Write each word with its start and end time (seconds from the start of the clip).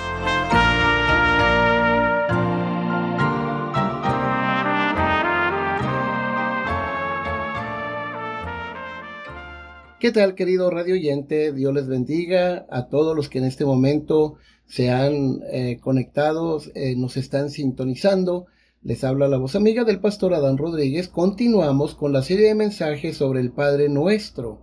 ¿Qué 9.98 10.12
tal, 10.12 10.34
querido 10.34 10.70
radio 10.70 10.94
oyente? 10.94 11.52
Dios 11.52 11.74
les 11.74 11.88
bendiga 11.88 12.66
a 12.70 12.88
todos 12.88 13.16
los 13.16 13.28
que 13.28 13.38
en 13.38 13.44
este 13.44 13.64
momento 13.64 14.36
se 14.66 14.90
han 14.90 15.40
eh, 15.50 15.78
conectado, 15.80 16.60
eh, 16.74 16.94
nos 16.96 17.16
están 17.16 17.50
sintonizando. 17.50 18.46
Les 18.86 19.02
habla 19.02 19.26
la 19.26 19.36
voz 19.36 19.56
amiga 19.56 19.82
del 19.82 19.98
pastor 19.98 20.32
Adán 20.32 20.58
Rodríguez. 20.58 21.08
Continuamos 21.08 21.96
con 21.96 22.12
la 22.12 22.22
serie 22.22 22.46
de 22.46 22.54
mensajes 22.54 23.16
sobre 23.16 23.40
el 23.40 23.50
Padre 23.50 23.88
Nuestro. 23.88 24.62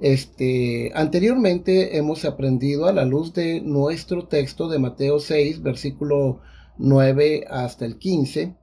Este, 0.00 0.90
anteriormente 0.94 1.98
hemos 1.98 2.24
aprendido 2.24 2.86
a 2.86 2.94
la 2.94 3.04
luz 3.04 3.34
de 3.34 3.60
nuestro 3.60 4.28
texto 4.28 4.66
de 4.70 4.78
Mateo 4.78 5.18
6, 5.18 5.60
versículo 5.60 6.40
9 6.78 7.44
hasta 7.50 7.84
el 7.84 7.98
15. 7.98 8.56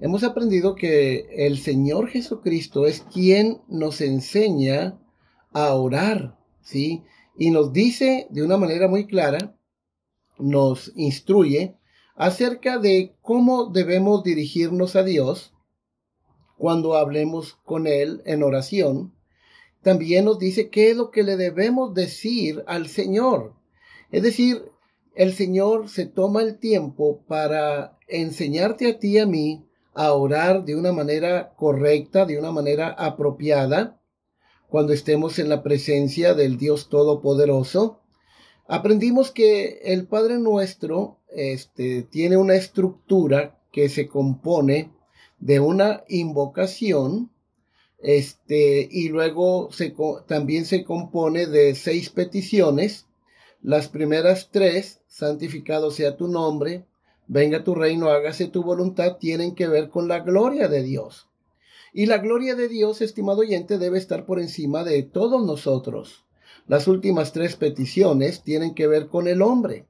Hemos 0.00 0.22
aprendido 0.22 0.74
que 0.74 1.28
el 1.34 1.56
Señor 1.56 2.08
Jesucristo 2.08 2.86
es 2.86 3.00
quien 3.10 3.62
nos 3.68 4.02
enseña 4.02 5.00
a 5.54 5.72
orar, 5.72 6.38
¿sí? 6.60 7.04
Y 7.38 7.52
nos 7.52 7.72
dice 7.72 8.26
de 8.28 8.42
una 8.42 8.58
manera 8.58 8.86
muy 8.86 9.06
clara, 9.06 9.56
nos 10.38 10.92
instruye 10.94 11.78
acerca 12.14 12.78
de 12.78 13.14
cómo 13.22 13.66
debemos 13.66 14.22
dirigirnos 14.22 14.96
a 14.96 15.02
Dios 15.02 15.54
cuando 16.56 16.94
hablemos 16.94 17.58
con 17.64 17.86
Él 17.86 18.22
en 18.24 18.42
oración. 18.42 19.14
También 19.82 20.26
nos 20.26 20.38
dice 20.38 20.70
qué 20.70 20.90
es 20.90 20.96
lo 20.96 21.10
que 21.10 21.24
le 21.24 21.36
debemos 21.36 21.94
decir 21.94 22.62
al 22.66 22.88
Señor. 22.88 23.54
Es 24.12 24.22
decir, 24.22 24.62
el 25.14 25.32
Señor 25.32 25.88
se 25.88 26.06
toma 26.06 26.42
el 26.42 26.58
tiempo 26.58 27.22
para 27.26 27.98
enseñarte 28.08 28.88
a 28.88 28.98
ti 28.98 29.16
y 29.16 29.18
a 29.18 29.26
mí 29.26 29.66
a 29.94 30.12
orar 30.12 30.64
de 30.64 30.76
una 30.76 30.92
manera 30.92 31.54
correcta, 31.56 32.24
de 32.24 32.38
una 32.38 32.52
manera 32.52 32.88
apropiada, 32.90 34.00
cuando 34.68 34.94
estemos 34.94 35.38
en 35.38 35.50
la 35.50 35.62
presencia 35.62 36.32
del 36.34 36.56
Dios 36.56 36.88
Todopoderoso. 36.88 38.00
Aprendimos 38.66 39.30
que 39.30 39.80
el 39.84 40.06
Padre 40.06 40.38
Nuestro 40.38 41.18
este, 41.34 42.02
tiene 42.02 42.36
una 42.36 42.54
estructura 42.54 43.58
que 43.72 43.88
se 43.88 44.06
compone 44.06 44.90
de 45.38 45.60
una 45.60 46.04
invocación, 46.08 47.30
este, 47.98 48.88
y 48.90 49.08
luego 49.08 49.70
también 50.26 50.64
se 50.66 50.84
compone 50.84 51.46
de 51.46 51.74
seis 51.74 52.10
peticiones. 52.10 53.06
Las 53.62 53.88
primeras 53.88 54.50
tres, 54.50 55.00
santificado 55.06 55.90
sea 55.90 56.16
tu 56.16 56.28
nombre, 56.28 56.84
venga 57.28 57.64
tu 57.64 57.74
reino, 57.74 58.08
hágase 58.08 58.48
tu 58.48 58.62
voluntad, 58.62 59.16
tienen 59.18 59.54
que 59.54 59.68
ver 59.68 59.88
con 59.88 60.08
la 60.08 60.20
gloria 60.20 60.68
de 60.68 60.82
Dios. 60.82 61.28
Y 61.92 62.06
la 62.06 62.18
gloria 62.18 62.54
de 62.54 62.68
Dios, 62.68 63.02
estimado 63.02 63.40
oyente, 63.40 63.78
debe 63.78 63.98
estar 63.98 64.26
por 64.26 64.40
encima 64.40 64.82
de 64.82 65.02
todos 65.02 65.44
nosotros. 65.44 66.24
Las 66.66 66.88
últimas 66.88 67.32
tres 67.32 67.56
peticiones 67.56 68.42
tienen 68.42 68.74
que 68.74 68.86
ver 68.86 69.08
con 69.08 69.28
el 69.28 69.42
hombre, 69.42 69.86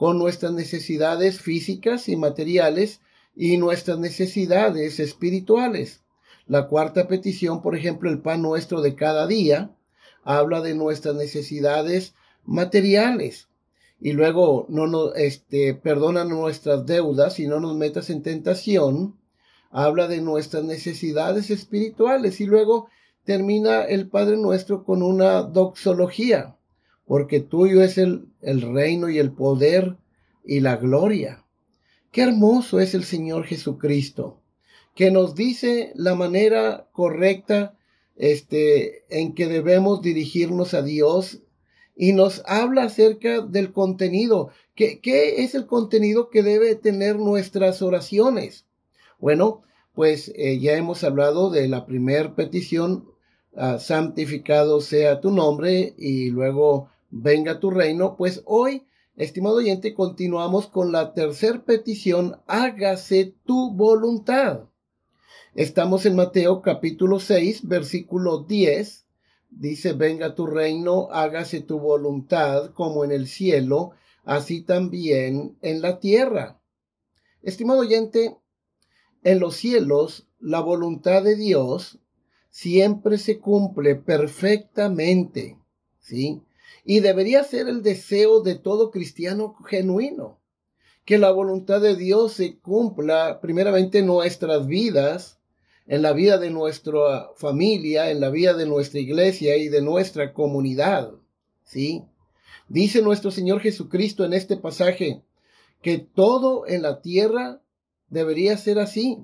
con 0.00 0.18
nuestras 0.18 0.52
necesidades 0.54 1.42
físicas 1.42 2.08
y 2.08 2.16
materiales 2.16 3.02
y 3.36 3.58
nuestras 3.58 3.98
necesidades 3.98 4.98
espirituales. 4.98 6.00
La 6.46 6.68
cuarta 6.68 7.06
petición, 7.06 7.60
por 7.60 7.76
ejemplo, 7.76 8.08
el 8.08 8.22
pan 8.22 8.40
nuestro 8.40 8.80
de 8.80 8.94
cada 8.94 9.26
día, 9.26 9.76
habla 10.24 10.62
de 10.62 10.74
nuestras 10.74 11.16
necesidades 11.16 12.14
materiales. 12.46 13.48
Y 14.00 14.12
luego 14.12 14.64
no 14.70 14.86
nos, 14.86 15.14
este, 15.16 15.74
perdona 15.74 16.24
nuestras 16.24 16.86
deudas 16.86 17.38
y 17.38 17.46
no 17.46 17.60
nos 17.60 17.76
metas 17.76 18.08
en 18.08 18.22
tentación 18.22 19.20
habla 19.70 20.08
de 20.08 20.22
nuestras 20.22 20.64
necesidades 20.64 21.50
espirituales 21.50 22.40
y 22.40 22.46
luego 22.46 22.88
termina 23.24 23.82
el 23.82 24.08
Padre 24.08 24.38
Nuestro 24.38 24.82
con 24.82 25.02
una 25.02 25.42
doxología, 25.42 26.56
porque 27.10 27.40
tuyo 27.40 27.82
es 27.82 27.98
el, 27.98 28.28
el 28.40 28.62
reino 28.62 29.10
y 29.10 29.18
el 29.18 29.32
poder 29.32 29.96
y 30.44 30.60
la 30.60 30.76
gloria. 30.76 31.44
Qué 32.12 32.22
hermoso 32.22 32.78
es 32.78 32.94
el 32.94 33.02
Señor 33.02 33.46
Jesucristo, 33.46 34.40
que 34.94 35.10
nos 35.10 35.34
dice 35.34 35.90
la 35.96 36.14
manera 36.14 36.86
correcta 36.92 37.76
este, 38.14 39.02
en 39.10 39.34
que 39.34 39.48
debemos 39.48 40.02
dirigirnos 40.02 40.72
a 40.72 40.82
Dios 40.82 41.40
y 41.96 42.12
nos 42.12 42.44
habla 42.46 42.84
acerca 42.84 43.40
del 43.40 43.72
contenido. 43.72 44.50
¿Qué, 44.76 45.00
¿Qué, 45.00 45.42
es 45.42 45.56
el 45.56 45.66
contenido 45.66 46.30
que 46.30 46.44
debe 46.44 46.76
tener 46.76 47.16
nuestras 47.16 47.82
oraciones? 47.82 48.66
Bueno, 49.18 49.62
pues 49.94 50.32
eh, 50.36 50.60
ya 50.60 50.74
hemos 50.76 51.02
hablado 51.02 51.50
de 51.50 51.66
la 51.66 51.86
primera 51.86 52.36
petición, 52.36 53.10
ah, 53.56 53.80
santificado 53.80 54.80
sea 54.80 55.20
tu 55.20 55.32
nombre 55.32 55.92
y 55.98 56.30
luego 56.30 56.88
venga 57.10 57.60
tu 57.60 57.70
reino. 57.70 58.16
Pues 58.16 58.42
hoy, 58.46 58.86
estimado 59.16 59.56
oyente, 59.56 59.94
continuamos 59.94 60.66
con 60.66 60.92
la 60.92 61.12
tercera 61.12 61.64
petición, 61.64 62.40
hágase 62.46 63.34
tu 63.44 63.72
voluntad. 63.72 64.64
Estamos 65.54 66.06
en 66.06 66.16
Mateo 66.16 66.62
capítulo 66.62 67.18
6, 67.18 67.66
versículo 67.66 68.44
10. 68.44 69.06
Dice, 69.50 69.92
venga 69.94 70.36
tu 70.36 70.46
reino, 70.46 71.08
hágase 71.10 71.60
tu 71.60 71.80
voluntad 71.80 72.72
como 72.72 73.04
en 73.04 73.10
el 73.10 73.26
cielo, 73.26 73.90
así 74.24 74.62
también 74.62 75.56
en 75.60 75.82
la 75.82 75.98
tierra. 75.98 76.60
Estimado 77.42 77.80
oyente, 77.80 78.36
en 79.24 79.40
los 79.40 79.56
cielos, 79.56 80.28
la 80.38 80.60
voluntad 80.60 81.24
de 81.24 81.34
Dios 81.34 81.98
siempre 82.48 83.18
se 83.18 83.40
cumple 83.40 83.96
perfectamente, 83.96 85.58
¿sí? 85.98 86.42
Y 86.84 87.00
debería 87.00 87.44
ser 87.44 87.68
el 87.68 87.82
deseo 87.82 88.40
de 88.40 88.54
todo 88.56 88.90
cristiano 88.90 89.54
genuino, 89.66 90.40
que 91.04 91.18
la 91.18 91.30
voluntad 91.30 91.80
de 91.80 91.96
Dios 91.96 92.34
se 92.34 92.58
cumpla 92.58 93.40
primeramente 93.40 93.98
en 93.98 94.06
nuestras 94.06 94.66
vidas, 94.66 95.38
en 95.86 96.02
la 96.02 96.12
vida 96.12 96.38
de 96.38 96.50
nuestra 96.50 97.30
familia, 97.36 98.10
en 98.10 98.20
la 98.20 98.30
vida 98.30 98.54
de 98.54 98.66
nuestra 98.66 99.00
iglesia 99.00 99.56
y 99.56 99.68
de 99.68 99.82
nuestra 99.82 100.32
comunidad, 100.32 101.12
¿sí? 101.64 102.04
Dice 102.68 103.02
nuestro 103.02 103.32
Señor 103.32 103.60
Jesucristo 103.60 104.24
en 104.24 104.32
este 104.32 104.56
pasaje 104.56 105.24
que 105.82 105.98
todo 105.98 106.66
en 106.66 106.82
la 106.82 107.00
tierra 107.00 107.60
debería 108.08 108.56
ser 108.56 108.78
así. 108.78 109.18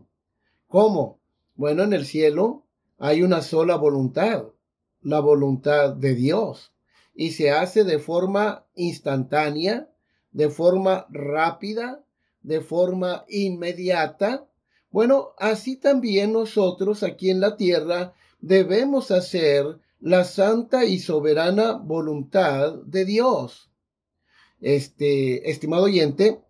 ¿Cómo? 0.67 1.21
Bueno, 1.55 1.85
en 1.85 1.93
el 1.93 2.05
cielo 2.05 2.65
hay 2.99 3.23
una 3.23 3.43
sola 3.43 3.77
voluntad, 3.77 4.47
la 5.03 5.21
voluntad 5.21 5.95
de 5.95 6.15
Dios, 6.15 6.73
y 7.17 7.33
se 7.33 7.51
hace 7.51 7.83
de 7.83 7.99
forma 7.99 8.67
instantánea, 8.75 9.89
de 10.33 10.51
forma 10.51 11.07
rápida, 11.11 12.05
de 12.43 12.61
forma 12.61 13.25
inmediata. 13.29 14.47
Bueno, 14.91 15.31
así 15.39 15.77
también 15.77 16.35
nosotros 16.35 17.03
aquí 17.03 17.31
en 17.31 17.41
la 17.41 17.57
tierra 17.57 18.13
debemos 18.41 19.11
hacer 19.11 19.81
la 19.99 20.25
santa 20.25 20.85
y 20.85 20.99
soberana 20.99 21.73
voluntad 21.73 22.75
de 22.85 23.07
Dios. 23.07 23.71
Este, 24.61 25.51
estimado 25.51 25.85
oyente, 25.85 26.43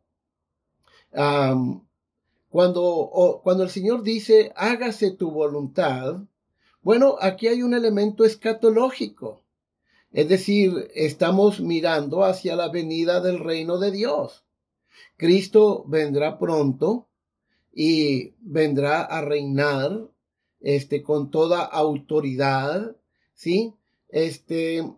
cuando, 2.50 3.40
cuando 3.42 3.62
el 3.62 3.70
Señor 3.70 4.02
dice, 4.02 4.52
hágase 4.56 5.12
tu 5.12 5.30
voluntad, 5.30 6.22
bueno, 6.82 7.16
aquí 7.20 7.46
hay 7.46 7.62
un 7.62 7.74
elemento 7.74 8.24
escatológico. 8.24 9.45
Es 10.16 10.30
decir, 10.30 10.90
estamos 10.94 11.60
mirando 11.60 12.24
hacia 12.24 12.56
la 12.56 12.70
venida 12.70 13.20
del 13.20 13.38
reino 13.38 13.76
de 13.76 13.90
Dios. 13.90 14.46
Cristo 15.18 15.84
vendrá 15.86 16.38
pronto 16.38 17.06
y 17.70 18.32
vendrá 18.40 19.02
a 19.02 19.20
reinar 19.20 20.08
este 20.60 21.02
con 21.02 21.30
toda 21.30 21.60
autoridad, 21.60 22.96
¿sí? 23.34 23.74
Este 24.08 24.90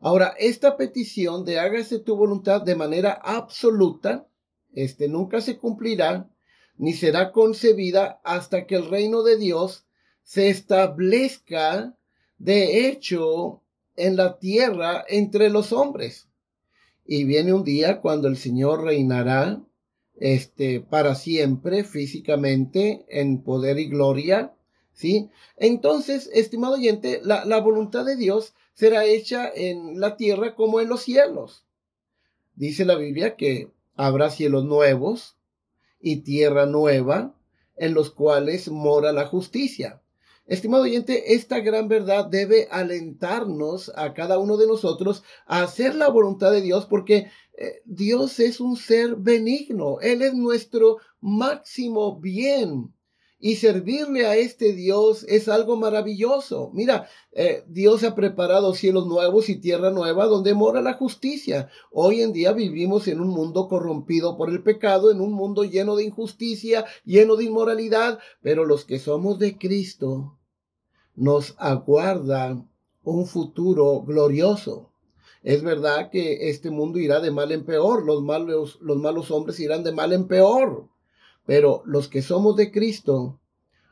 ahora 0.00 0.34
esta 0.38 0.76
petición 0.76 1.46
de 1.46 1.58
hágase 1.58 1.98
tu 2.00 2.14
voluntad 2.14 2.60
de 2.60 2.76
manera 2.76 3.12
absoluta, 3.12 4.28
este 4.74 5.08
nunca 5.08 5.40
se 5.40 5.56
cumplirá 5.56 6.28
ni 6.76 6.92
será 6.92 7.32
concebida 7.32 8.20
hasta 8.22 8.66
que 8.66 8.74
el 8.74 8.90
reino 8.90 9.22
de 9.22 9.38
Dios 9.38 9.86
se 10.24 10.50
establezca 10.50 11.96
de 12.36 12.86
hecho 12.86 13.61
en 13.96 14.16
la 14.16 14.38
tierra 14.38 15.04
entre 15.08 15.50
los 15.50 15.72
hombres. 15.72 16.28
Y 17.04 17.24
viene 17.24 17.52
un 17.52 17.64
día 17.64 18.00
cuando 18.00 18.28
el 18.28 18.36
Señor 18.36 18.84
reinará 18.84 19.62
este 20.14 20.80
para 20.80 21.14
siempre 21.14 21.84
físicamente 21.84 23.04
en 23.08 23.42
poder 23.42 23.78
y 23.78 23.86
gloria, 23.88 24.54
¿sí? 24.92 25.30
Entonces, 25.56 26.30
estimado 26.32 26.74
oyente, 26.74 27.20
la, 27.24 27.44
la 27.44 27.60
voluntad 27.60 28.04
de 28.04 28.16
Dios 28.16 28.54
será 28.74 29.04
hecha 29.04 29.50
en 29.54 30.00
la 30.00 30.16
tierra 30.16 30.54
como 30.54 30.80
en 30.80 30.88
los 30.88 31.02
cielos. 31.02 31.64
Dice 32.54 32.84
la 32.84 32.96
Biblia 32.96 33.36
que 33.36 33.70
habrá 33.96 34.30
cielos 34.30 34.64
nuevos 34.64 35.36
y 36.00 36.18
tierra 36.18 36.66
nueva 36.66 37.34
en 37.76 37.94
los 37.94 38.10
cuales 38.10 38.68
mora 38.68 39.12
la 39.12 39.26
justicia. 39.26 40.02
Estimado 40.46 40.82
oyente, 40.82 41.34
esta 41.34 41.60
gran 41.60 41.88
verdad 41.88 42.26
debe 42.26 42.66
alentarnos 42.70 43.92
a 43.94 44.12
cada 44.12 44.38
uno 44.38 44.56
de 44.56 44.66
nosotros 44.66 45.22
a 45.46 45.62
hacer 45.62 45.94
la 45.94 46.08
voluntad 46.08 46.50
de 46.50 46.60
Dios 46.60 46.86
porque 46.86 47.30
eh, 47.56 47.82
Dios 47.84 48.40
es 48.40 48.60
un 48.60 48.76
ser 48.76 49.14
benigno, 49.16 50.00
Él 50.00 50.20
es 50.22 50.34
nuestro 50.34 50.98
máximo 51.20 52.18
bien 52.18 52.92
y 53.44 53.56
servirle 53.56 54.24
a 54.24 54.36
este 54.36 54.72
Dios 54.72 55.26
es 55.28 55.48
algo 55.48 55.76
maravilloso. 55.76 56.70
Mira, 56.72 57.08
eh, 57.32 57.64
Dios 57.66 58.04
ha 58.04 58.14
preparado 58.14 58.72
cielos 58.72 59.08
nuevos 59.08 59.48
y 59.48 59.56
tierra 59.56 59.90
nueva 59.90 60.26
donde 60.26 60.54
mora 60.54 60.80
la 60.80 60.94
justicia. 60.94 61.68
Hoy 61.90 62.20
en 62.20 62.32
día 62.32 62.52
vivimos 62.52 63.08
en 63.08 63.20
un 63.20 63.30
mundo 63.30 63.66
corrompido 63.66 64.36
por 64.38 64.48
el 64.48 64.62
pecado, 64.62 65.10
en 65.10 65.20
un 65.20 65.32
mundo 65.32 65.64
lleno 65.64 65.96
de 65.96 66.04
injusticia, 66.04 66.84
lleno 67.04 67.34
de 67.34 67.46
inmoralidad, 67.46 68.20
pero 68.42 68.64
los 68.64 68.84
que 68.84 69.00
somos 69.00 69.40
de 69.40 69.58
Cristo 69.58 70.38
nos 71.16 71.56
aguarda 71.58 72.64
un 73.02 73.26
futuro 73.26 74.02
glorioso. 74.02 74.92
Es 75.42 75.64
verdad 75.64 76.10
que 76.10 76.48
este 76.48 76.70
mundo 76.70 77.00
irá 77.00 77.18
de 77.18 77.32
mal 77.32 77.50
en 77.50 77.64
peor, 77.64 78.04
los 78.04 78.22
malos, 78.22 78.78
los 78.80 78.98
malos 78.98 79.32
hombres 79.32 79.58
irán 79.58 79.82
de 79.82 79.90
mal 79.90 80.12
en 80.12 80.28
peor. 80.28 80.91
Pero 81.44 81.82
los 81.84 82.08
que 82.08 82.22
somos 82.22 82.56
de 82.56 82.70
Cristo, 82.70 83.40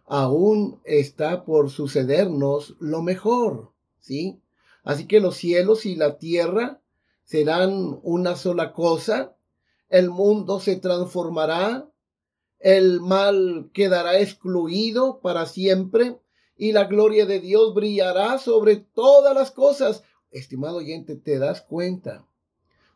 aún 0.06 0.81
está 0.85 1.44
por 1.44 1.70
sucedernos 1.70 2.76
lo 2.81 3.02
mejor, 3.02 3.73
¿sí? 3.99 4.41
Así 4.82 5.06
que 5.06 5.20
los 5.20 5.37
cielos 5.37 5.87
y 5.87 5.97
la 5.97 6.19
tierra 6.19 6.81
serán 7.25 8.00
una 8.02 8.37
sola 8.37 8.73
cosa, 8.73 9.37
el 9.88 10.11
mundo 10.11 10.61
se 10.61 10.76
transformará, 10.76 11.88
el 12.58 13.00
mal 13.00 13.70
quedará 13.73 14.19
excluido 14.20 15.20
para 15.20 15.46
siempre 15.46 16.19
y 16.56 16.73
la 16.73 16.85
gloria 16.85 17.26
de 17.26 17.41
Dios 17.41 17.73
brillará 17.75 18.38
sobre 18.38 18.76
todas 18.76 19.35
las 19.35 19.50
cosas. 19.50 20.03
Estimado 20.31 20.76
oyente, 20.76 21.17
¿te 21.17 21.38
das 21.38 21.62
cuenta 21.62 22.26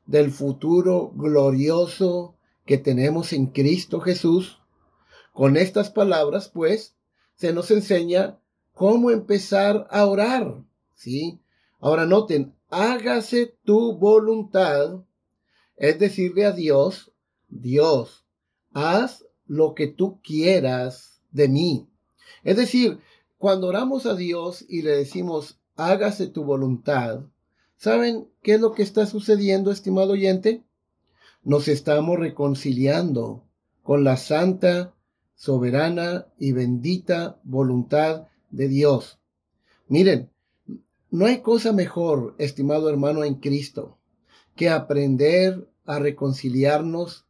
del 0.07 0.31
futuro 0.31 1.13
glorioso 1.15 2.37
que 2.65 2.79
tenemos 2.79 3.33
en 3.33 3.47
Cristo 3.47 4.01
Jesús. 4.01 4.61
Con 5.33 5.57
estas 5.57 5.91
palabras, 5.91 6.49
pues, 6.49 6.97
se 7.35 7.53
nos 7.53 7.71
enseña 7.71 8.39
cómo 8.73 9.11
empezar 9.11 9.87
a 9.91 10.07
orar, 10.07 10.65
¿sí? 10.95 11.41
Ahora 11.81 12.07
noten, 12.07 12.55
hágase 12.71 13.57
tu 13.65 13.97
voluntad, 13.97 15.05
es 15.77 15.99
decirle 15.99 16.47
a 16.47 16.53
Dios, 16.53 17.13
Dios, 17.49 18.25
haz 18.73 19.25
lo 19.47 19.75
que 19.75 19.87
tú 19.87 20.21
quieras 20.23 21.21
de 21.31 21.49
mí. 21.49 21.89
Es 22.43 22.57
decir, 22.57 23.01
cuando 23.39 23.69
oramos 23.69 24.07
a 24.07 24.15
Dios 24.15 24.65
y 24.69 24.83
le 24.83 24.97
decimos, 24.97 25.61
hágase 25.77 26.29
tu 26.29 26.45
voluntad, 26.45 27.25
¿saben 27.77 28.29
qué 28.43 28.55
es 28.55 28.61
lo 28.61 28.73
que 28.73 28.83
está 28.83 29.07
sucediendo, 29.07 29.71
estimado 29.71 30.13
oyente? 30.13 30.65
Nos 31.45 31.69
estamos 31.69 32.19
reconciliando 32.19 33.45
con 33.83 34.03
la 34.03 34.17
santa, 34.17 34.95
soberana 35.35 36.27
y 36.39 36.53
bendita 36.53 37.39
voluntad 37.45 38.29
de 38.51 38.69
Dios. 38.69 39.19
Miren, 39.89 40.31
no 41.11 41.27
hay 41.27 41.43
cosa 41.43 41.73
mejor, 41.73 42.35
estimado 42.39 42.89
hermano 42.89 43.25
en 43.25 43.35
Cristo, 43.35 43.99
que 44.57 44.71
aprender 44.71 45.69
a 45.85 45.99
reconciliarnos 45.99 47.27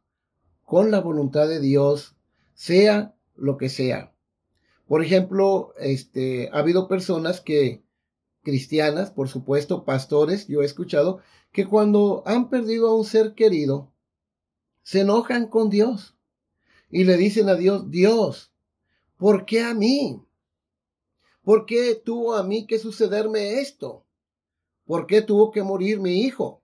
con 0.63 0.91
la 0.91 1.01
voluntad 1.01 1.47
de 1.49 1.59
Dios, 1.59 2.15
sea 2.53 3.15
lo 3.35 3.57
que 3.57 3.67
sea. 3.67 4.13
Por 4.87 5.03
ejemplo, 5.03 5.73
este, 5.77 6.49
ha 6.53 6.59
habido 6.59 6.87
personas 6.87 7.41
que, 7.41 7.83
cristianas, 8.43 9.11
por 9.11 9.27
supuesto, 9.27 9.83
pastores, 9.83 10.47
yo 10.47 10.61
he 10.61 10.65
escuchado, 10.65 11.19
que 11.51 11.65
cuando 11.65 12.23
han 12.25 12.49
perdido 12.49 12.87
a 12.87 12.95
un 12.95 13.05
ser 13.05 13.33
querido, 13.33 13.91
se 14.85 15.01
enojan 15.01 15.47
con 15.47 15.71
Dios 15.71 16.15
y 16.91 17.05
le 17.05 17.17
dicen 17.17 17.49
a 17.49 17.55
Dios, 17.55 17.89
Dios, 17.89 18.51
¿por 19.17 19.45
qué 19.45 19.63
a 19.63 19.73
mí? 19.73 20.21
¿Por 21.43 21.65
qué 21.65 21.95
tuvo 21.95 22.35
a 22.35 22.43
mí 22.43 22.67
que 22.67 22.77
sucederme 22.77 23.59
esto? 23.61 24.05
¿Por 24.85 25.07
qué 25.07 25.23
tuvo 25.23 25.49
que 25.49 25.63
morir 25.63 25.99
mi 25.99 26.21
hijo? 26.21 26.61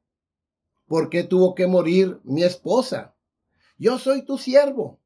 ¿Por 0.85 1.09
qué 1.09 1.23
tuvo 1.23 1.55
que 1.55 1.65
morir 1.65 2.19
mi 2.23 2.43
esposa? 2.43 3.15
Yo 3.79 3.97
soy 3.97 4.23
tu 4.23 4.37
siervo. 4.37 4.99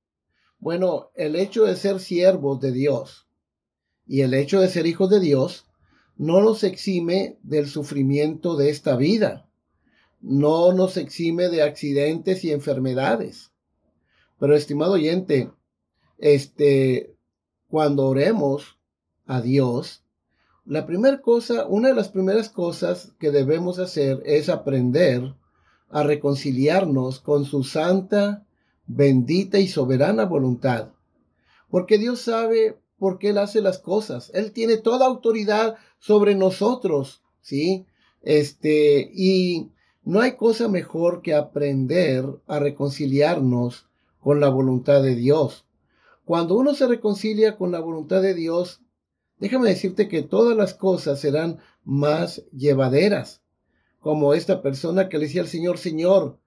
Bueno, 0.60 1.12
el 1.16 1.38
hecho 1.38 1.64
de 1.64 1.78
ser 1.78 2.02
siervos 2.02 2.60
de 2.60 2.74
Dios 2.74 3.30
y 4.06 4.22
el 4.22 4.34
hecho 4.34 4.60
de 4.60 4.68
ser 4.68 4.88
hijos 4.88 5.10
de 5.10 5.22
Dios 5.22 5.68
no 6.18 6.42
nos 6.42 6.66
exime 6.66 7.40
del 7.44 7.70
sufrimiento 7.70 8.58
de 8.58 8.72
esta 8.72 8.98
vida 8.98 9.45
no 10.26 10.74
nos 10.74 10.98
exime 10.98 11.50
de 11.50 11.62
accidentes 11.62 12.44
y 12.44 12.52
enfermedades. 12.52 13.52
Pero 14.40 14.56
estimado 14.56 14.94
oyente, 14.94 15.52
este, 16.18 17.16
cuando 17.68 18.08
oremos 18.08 18.80
a 19.28 19.42
Dios, 19.42 20.04
la 20.66 20.88
primera 20.88 21.22
cosa, 21.22 21.68
una 21.68 21.90
de 21.90 21.94
las 21.94 22.10
primeras 22.10 22.50
cosas 22.50 23.14
que 23.20 23.30
debemos 23.30 23.78
hacer 23.78 24.24
es 24.26 24.50
aprender 24.50 25.36
a 25.90 26.02
reconciliarnos 26.02 27.20
con 27.20 27.46
su 27.46 27.64
santa, 27.64 28.48
bendita 28.88 29.60
y 29.60 29.68
soberana 29.68 30.26
voluntad. 30.26 30.90
Porque 31.70 32.00
Dios 32.00 32.22
sabe 32.22 32.80
por 32.98 33.20
qué 33.20 33.30
Él 33.30 33.38
hace 33.38 33.62
las 33.62 33.78
cosas. 33.78 34.32
Él 34.34 34.54
tiene 34.54 34.78
toda 34.78 35.06
autoridad 35.06 35.76
sobre 36.00 36.34
nosotros, 36.34 37.22
¿sí? 37.42 37.86
Este, 38.24 39.12
y 39.14 39.70
no 40.06 40.22
hay 40.22 40.36
cosa 40.36 40.68
mejor 40.68 41.24
que 41.24 41.34
aprender 41.34 42.26
a 42.46 42.60
reconciliarnos 42.60 43.88
con 44.20 44.40
la 44.40 44.50
voluntad 44.50 45.02
de 45.02 45.16
Dios. 45.16 45.66
Cuando 46.24 46.56
uno 46.56 46.76
se 46.76 46.88
reconcilia 46.88 47.56
con 47.56 47.72
la 47.72 47.80
voluntad 47.80 48.22
de 48.22 48.36
Dios, 48.36 48.82
déjame 49.40 49.70
decirte 49.70 50.08
que 50.08 50.22
todas 50.22 50.56
las 50.56 50.76
cosas 50.76 51.20
serán 51.20 51.58
más 51.84 52.44
llevaderas. 52.52 53.42
Como 54.00 54.36
esta 54.36 54.62
persona 54.62 55.10
que 55.10 55.18
le 55.18 55.26
decía 55.26 55.42
al 55.42 55.48
Señor, 55.48 55.80
Señor, 55.80 56.40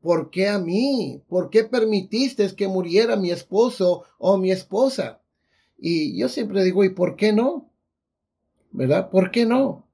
¿por 0.00 0.30
qué 0.30 0.48
a 0.48 0.60
mí? 0.60 1.22
¿Por 1.28 1.50
qué 1.50 1.64
permitiste 1.64 2.54
que 2.54 2.68
muriera 2.68 3.16
mi 3.16 3.32
esposo 3.32 4.04
o 4.18 4.38
mi 4.38 4.52
esposa? 4.52 5.20
Y 5.76 6.16
yo 6.16 6.28
siempre 6.28 6.62
digo, 6.62 6.84
¿y 6.84 6.90
por 6.90 7.16
qué 7.16 7.32
no? 7.32 7.72
¿Verdad? 8.70 9.10
¿Por 9.10 9.32
qué 9.32 9.46
no? 9.46 9.88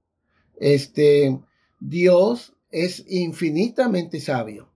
Este, 0.59 1.41
Dios 1.81 2.56
es 2.71 3.05
infinitamente 3.09 4.21
sabio. 4.21 4.73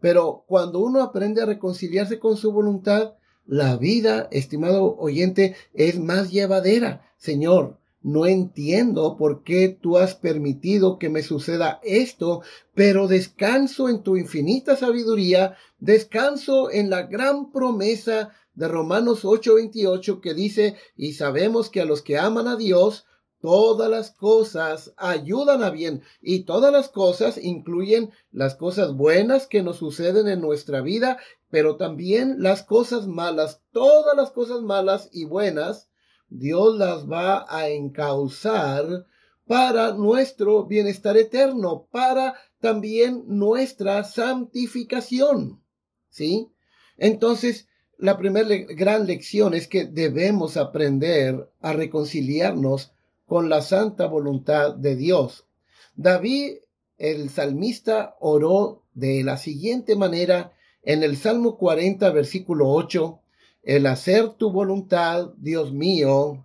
Pero 0.00 0.44
cuando 0.46 0.80
uno 0.80 1.02
aprende 1.02 1.42
a 1.42 1.46
reconciliarse 1.46 2.18
con 2.18 2.36
su 2.36 2.52
voluntad, 2.52 3.14
la 3.46 3.76
vida, 3.76 4.28
estimado 4.30 4.96
oyente, 4.96 5.56
es 5.74 5.98
más 5.98 6.30
llevadera. 6.30 7.12
Señor, 7.18 7.78
no 8.02 8.26
entiendo 8.26 9.16
por 9.18 9.42
qué 9.42 9.68
tú 9.68 9.98
has 9.98 10.14
permitido 10.14 10.98
que 10.98 11.10
me 11.10 11.22
suceda 11.22 11.80
esto, 11.82 12.42
pero 12.74 13.08
descanso 13.08 13.90
en 13.90 14.02
tu 14.02 14.16
infinita 14.16 14.76
sabiduría, 14.76 15.56
descanso 15.80 16.70
en 16.70 16.88
la 16.88 17.02
gran 17.02 17.52
promesa 17.52 18.30
de 18.54 18.68
Romanos 18.68 19.24
8:28 19.24 20.20
que 20.20 20.32
dice, 20.32 20.76
y 20.96 21.12
sabemos 21.12 21.68
que 21.68 21.82
a 21.82 21.84
los 21.84 22.00
que 22.00 22.18
aman 22.18 22.48
a 22.48 22.56
Dios, 22.56 23.04
todas 23.40 23.90
las 23.90 24.10
cosas 24.10 24.92
ayudan 24.96 25.62
a 25.62 25.70
bien 25.70 26.02
y 26.20 26.44
todas 26.44 26.72
las 26.72 26.88
cosas 26.88 27.38
incluyen 27.38 28.10
las 28.32 28.54
cosas 28.54 28.94
buenas 28.94 29.46
que 29.46 29.62
nos 29.62 29.78
suceden 29.78 30.28
en 30.28 30.40
nuestra 30.40 30.80
vida, 30.80 31.18
pero 31.50 31.76
también 31.76 32.36
las 32.42 32.62
cosas 32.62 33.06
malas, 33.06 33.62
todas 33.72 34.16
las 34.16 34.30
cosas 34.30 34.62
malas 34.62 35.08
y 35.12 35.24
buenas, 35.24 35.88
Dios 36.28 36.76
las 36.76 37.10
va 37.10 37.44
a 37.48 37.68
encauzar 37.68 39.06
para 39.46 39.94
nuestro 39.94 40.66
bienestar 40.66 41.16
eterno, 41.16 41.88
para 41.90 42.34
también 42.60 43.24
nuestra 43.26 44.04
santificación. 44.04 45.60
¿Sí? 46.08 46.52
Entonces, 46.96 47.66
la 47.98 48.16
primera 48.16 48.48
gran 48.48 49.06
lección 49.06 49.54
es 49.54 49.66
que 49.66 49.84
debemos 49.84 50.56
aprender 50.56 51.50
a 51.60 51.72
reconciliarnos 51.72 52.92
con 53.30 53.48
la 53.48 53.62
santa 53.62 54.08
voluntad 54.08 54.74
de 54.74 54.96
Dios. 54.96 55.46
David, 55.94 56.54
el 56.98 57.30
salmista, 57.30 58.16
oró 58.18 58.82
de 58.92 59.22
la 59.22 59.36
siguiente 59.36 59.94
manera 59.94 60.52
en 60.82 61.04
el 61.04 61.16
Salmo 61.16 61.56
40, 61.56 62.10
versículo 62.10 62.68
8, 62.70 63.20
el 63.62 63.86
hacer 63.86 64.30
tu 64.30 64.50
voluntad, 64.50 65.30
Dios 65.36 65.72
mío, 65.72 66.44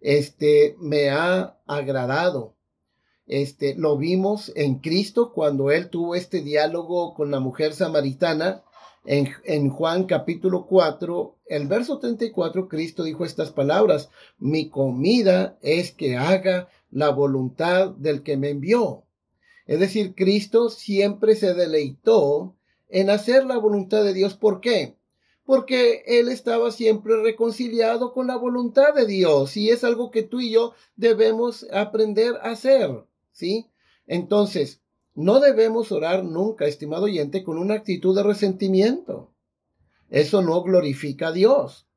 este 0.00 0.74
me 0.80 1.10
ha 1.10 1.56
agradado. 1.68 2.56
Este 3.28 3.76
lo 3.76 3.96
vimos 3.96 4.50
en 4.56 4.80
Cristo 4.80 5.32
cuando 5.32 5.70
él 5.70 5.88
tuvo 5.88 6.16
este 6.16 6.40
diálogo 6.40 7.14
con 7.14 7.30
la 7.30 7.38
mujer 7.38 7.74
samaritana 7.74 8.64
en, 9.08 9.70
Juan 9.70 10.04
capítulo 10.04 10.66
4, 10.66 11.38
el 11.46 11.66
verso 11.66 11.98
34, 11.98 12.68
Cristo 12.68 13.04
dijo 13.04 13.24
estas 13.24 13.50
palabras, 13.52 14.10
mi 14.38 14.68
comida 14.68 15.56
es 15.62 15.92
que 15.92 16.18
haga 16.18 16.68
la 16.90 17.08
voluntad 17.08 17.88
del 17.88 18.22
que 18.22 18.36
me 18.36 18.50
envió. 18.50 19.04
Es 19.66 19.80
decir, 19.80 20.14
Cristo 20.14 20.68
siempre 20.68 21.36
se 21.36 21.54
deleitó 21.54 22.54
en 22.90 23.08
hacer 23.08 23.46
la 23.46 23.56
voluntad 23.56 24.04
de 24.04 24.12
Dios. 24.12 24.34
¿Por 24.34 24.60
qué? 24.60 24.98
Porque 25.42 26.02
Él 26.06 26.28
estaba 26.28 26.70
siempre 26.70 27.16
reconciliado 27.22 28.12
con 28.12 28.26
la 28.26 28.36
voluntad 28.36 28.92
de 28.92 29.06
Dios 29.06 29.56
y 29.56 29.70
es 29.70 29.84
algo 29.84 30.10
que 30.10 30.22
tú 30.22 30.40
y 30.40 30.50
yo 30.50 30.74
debemos 30.96 31.66
aprender 31.72 32.34
a 32.42 32.50
hacer. 32.50 32.90
¿Sí? 33.32 33.70
Entonces, 34.06 34.82
no 35.18 35.40
debemos 35.40 35.90
orar 35.90 36.22
nunca, 36.22 36.66
estimado 36.66 37.06
oyente, 37.06 37.42
con 37.42 37.58
una 37.58 37.74
actitud 37.74 38.14
de 38.14 38.22
resentimiento. 38.22 39.34
Eso 40.10 40.42
no 40.42 40.62
glorifica 40.62 41.28
a 41.28 41.32
Dios. 41.32 41.88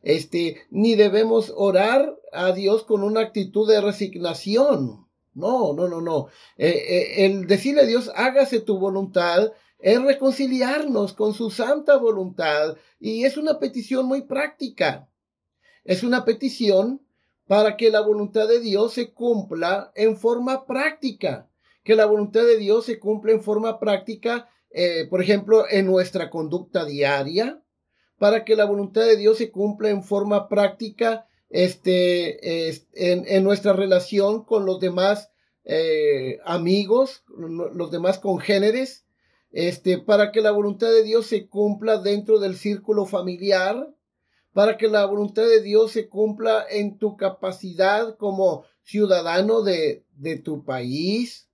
Este, 0.00 0.56
ni 0.70 0.94
debemos 0.94 1.52
orar 1.54 2.18
a 2.32 2.52
Dios 2.52 2.84
con 2.84 3.02
una 3.02 3.20
actitud 3.20 3.68
de 3.68 3.82
resignación. 3.82 5.06
No, 5.34 5.74
no, 5.74 5.86
no, 5.86 6.00
no. 6.00 6.28
Eh, 6.56 6.70
eh, 6.70 7.26
el 7.26 7.46
decirle 7.46 7.82
a 7.82 7.86
Dios, 7.86 8.10
hágase 8.16 8.60
tu 8.60 8.78
voluntad, 8.78 9.52
es 9.78 10.00
reconciliarnos 10.00 11.12
con 11.12 11.34
su 11.34 11.50
santa 11.50 11.98
voluntad. 11.98 12.78
Y 12.98 13.24
es 13.24 13.36
una 13.36 13.58
petición 13.58 14.06
muy 14.06 14.22
práctica. 14.22 15.10
Es 15.84 16.02
una 16.02 16.24
petición 16.24 17.02
para 17.46 17.76
que 17.76 17.90
la 17.90 18.00
voluntad 18.00 18.48
de 18.48 18.60
Dios 18.60 18.94
se 18.94 19.12
cumpla 19.12 19.92
en 19.94 20.16
forma 20.16 20.64
práctica 20.64 21.50
que 21.84 21.96
la 21.96 22.06
voluntad 22.06 22.42
de 22.42 22.58
Dios 22.58 22.86
se 22.86 22.98
cumple 22.98 23.32
en 23.32 23.42
forma 23.42 23.80
práctica, 23.80 24.48
eh, 24.70 25.06
por 25.10 25.22
ejemplo, 25.22 25.64
en 25.68 25.86
nuestra 25.86 26.30
conducta 26.30 26.84
diaria, 26.84 27.62
para 28.18 28.44
que 28.44 28.56
la 28.56 28.64
voluntad 28.64 29.02
de 29.02 29.16
Dios 29.16 29.38
se 29.38 29.50
cumpla 29.50 29.90
en 29.90 30.04
forma 30.04 30.48
práctica 30.48 31.26
este, 31.50 32.70
en, 32.94 33.44
nuestra 33.44 33.72
relación 33.72 34.44
con 34.44 34.64
los 34.64 34.80
demás 34.80 35.30
eh, 35.64 36.38
amigos, 36.44 37.24
los 37.28 37.90
demás 37.90 38.18
congéneres, 38.18 39.04
este, 39.50 39.98
para 39.98 40.32
que 40.32 40.40
la 40.40 40.52
voluntad 40.52 40.90
de 40.90 41.02
Dios 41.02 41.26
se 41.26 41.48
cumpla 41.48 41.98
dentro 41.98 42.38
del 42.38 42.56
círculo 42.56 43.06
familiar, 43.06 43.92
para 44.52 44.76
que 44.76 44.88
la 44.88 45.04
voluntad 45.04 45.42
de 45.42 45.60
Dios 45.60 45.90
se 45.90 46.08
cumpla 46.08 46.64
en 46.70 46.98
tu 46.98 47.16
capacidad 47.16 48.16
como 48.16 48.64
ciudadano 48.82 49.62
de 49.62 50.04
tu 50.44 50.64
país, 50.64 51.48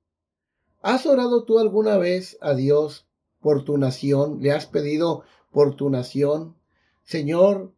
¿Has 0.91 1.05
orado 1.05 1.45
tú 1.45 1.59
alguna 1.59 1.99
vez 1.99 2.39
a 2.41 2.55
Dios 2.55 3.07
por 3.43 3.63
tu 3.63 3.77
nación? 3.77 4.39
¿Le 4.41 4.53
has 4.53 4.65
pedido 4.65 5.23
por 5.53 5.77
tu 5.77 5.91
nación? 5.91 6.57
Señor, 7.05 7.75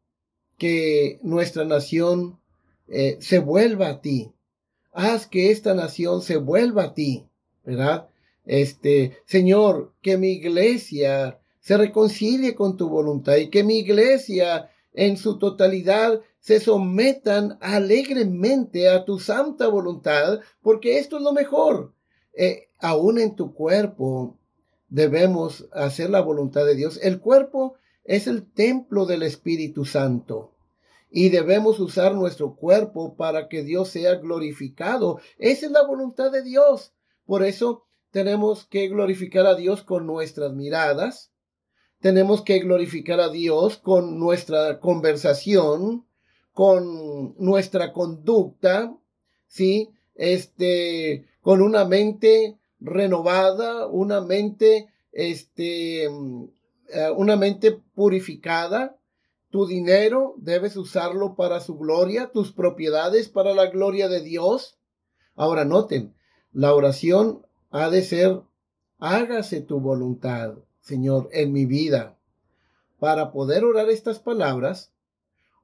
que 0.58 1.18
nuestra 1.20 1.64
nación 1.64 2.38
eh, 2.86 3.16
se 3.18 3.40
vuelva 3.40 3.88
a 3.88 4.00
ti. 4.00 4.30
Haz 4.92 5.26
que 5.26 5.50
esta 5.50 5.74
nación 5.74 6.22
se 6.22 6.36
vuelva 6.36 6.84
a 6.84 6.94
ti, 6.94 7.26
¿verdad? 7.64 8.08
Este, 8.44 9.18
Señor, 9.26 9.92
que 10.02 10.16
mi 10.16 10.28
iglesia 10.28 11.40
se 11.58 11.76
reconcilie 11.76 12.54
con 12.54 12.76
tu 12.76 12.88
voluntad 12.88 13.38
y 13.38 13.50
que 13.50 13.64
mi 13.64 13.78
iglesia 13.78 14.70
en 14.92 15.16
su 15.16 15.36
totalidad 15.36 16.20
se 16.38 16.60
sometan 16.60 17.58
alegremente 17.60 18.88
a 18.88 19.04
tu 19.04 19.18
santa 19.18 19.66
voluntad, 19.66 20.38
porque 20.62 21.00
esto 21.00 21.16
es 21.16 21.24
lo 21.24 21.32
mejor. 21.32 21.92
Eh, 22.34 22.68
aún 22.78 23.18
en 23.18 23.34
tu 23.34 23.52
cuerpo 23.52 24.36
debemos 24.88 25.68
hacer 25.72 26.10
la 26.10 26.20
voluntad 26.20 26.64
de 26.64 26.74
Dios. 26.74 26.98
El 27.02 27.20
cuerpo 27.20 27.74
es 28.04 28.26
el 28.26 28.50
templo 28.50 29.06
del 29.06 29.22
Espíritu 29.22 29.84
Santo 29.84 30.52
y 31.10 31.28
debemos 31.28 31.80
usar 31.80 32.14
nuestro 32.14 32.54
cuerpo 32.54 33.16
para 33.16 33.48
que 33.48 33.62
Dios 33.62 33.88
sea 33.88 34.16
glorificado. 34.16 35.20
Esa 35.38 35.66
es 35.66 35.72
la 35.72 35.86
voluntad 35.86 36.30
de 36.30 36.42
Dios. 36.42 36.92
Por 37.26 37.44
eso 37.44 37.84
tenemos 38.10 38.64
que 38.64 38.88
glorificar 38.88 39.46
a 39.46 39.54
Dios 39.54 39.82
con 39.82 40.06
nuestras 40.06 40.52
miradas. 40.52 41.32
Tenemos 42.00 42.42
que 42.42 42.60
glorificar 42.60 43.20
a 43.20 43.28
Dios 43.28 43.76
con 43.76 44.18
nuestra 44.18 44.80
conversación, 44.80 46.06
con 46.52 47.34
nuestra 47.38 47.92
conducta, 47.92 48.96
¿sí? 49.46 49.90
Este, 50.20 51.24
con 51.40 51.62
una 51.62 51.86
mente 51.86 52.58
renovada, 52.78 53.86
una 53.86 54.20
mente, 54.20 54.90
este, 55.12 56.04
eh, 56.04 56.10
una 57.16 57.36
mente 57.36 57.80
purificada. 57.94 58.98
Tu 59.48 59.64
dinero 59.64 60.34
debes 60.36 60.76
usarlo 60.76 61.36
para 61.36 61.60
su 61.60 61.78
gloria, 61.78 62.30
tus 62.32 62.52
propiedades 62.52 63.30
para 63.30 63.54
la 63.54 63.68
gloria 63.70 64.08
de 64.08 64.20
Dios. 64.20 64.76
Ahora 65.36 65.64
noten, 65.64 66.14
la 66.52 66.74
oración 66.74 67.46
ha 67.70 67.88
de 67.88 68.02
ser, 68.02 68.42
hágase 68.98 69.62
tu 69.62 69.80
voluntad, 69.80 70.58
Señor, 70.82 71.30
en 71.32 71.50
mi 71.50 71.64
vida. 71.64 72.18
Para 72.98 73.32
poder 73.32 73.64
orar 73.64 73.88
estas 73.88 74.18
palabras, 74.18 74.92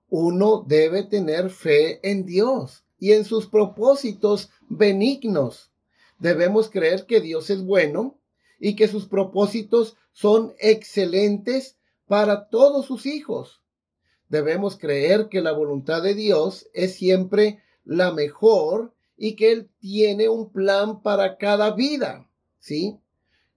uno 0.08 0.64
debe 0.66 1.02
tener 1.02 1.50
fe 1.50 2.00
en 2.08 2.24
Dios 2.24 2.85
y 2.98 3.12
en 3.12 3.24
sus 3.24 3.46
propósitos 3.46 4.50
benignos. 4.68 5.70
Debemos 6.18 6.70
creer 6.70 7.06
que 7.06 7.20
Dios 7.20 7.50
es 7.50 7.62
bueno 7.62 8.18
y 8.58 8.76
que 8.76 8.88
sus 8.88 9.06
propósitos 9.06 9.96
son 10.12 10.54
excelentes 10.58 11.76
para 12.06 12.48
todos 12.48 12.86
sus 12.86 13.06
hijos. 13.06 13.60
Debemos 14.28 14.76
creer 14.76 15.28
que 15.28 15.40
la 15.40 15.52
voluntad 15.52 16.02
de 16.02 16.14
Dios 16.14 16.68
es 16.72 16.94
siempre 16.94 17.62
la 17.84 18.12
mejor 18.12 18.94
y 19.16 19.36
que 19.36 19.52
Él 19.52 19.70
tiene 19.78 20.28
un 20.28 20.50
plan 20.50 21.02
para 21.02 21.36
cada 21.36 21.72
vida. 21.72 22.28
¿Sí? 22.58 22.98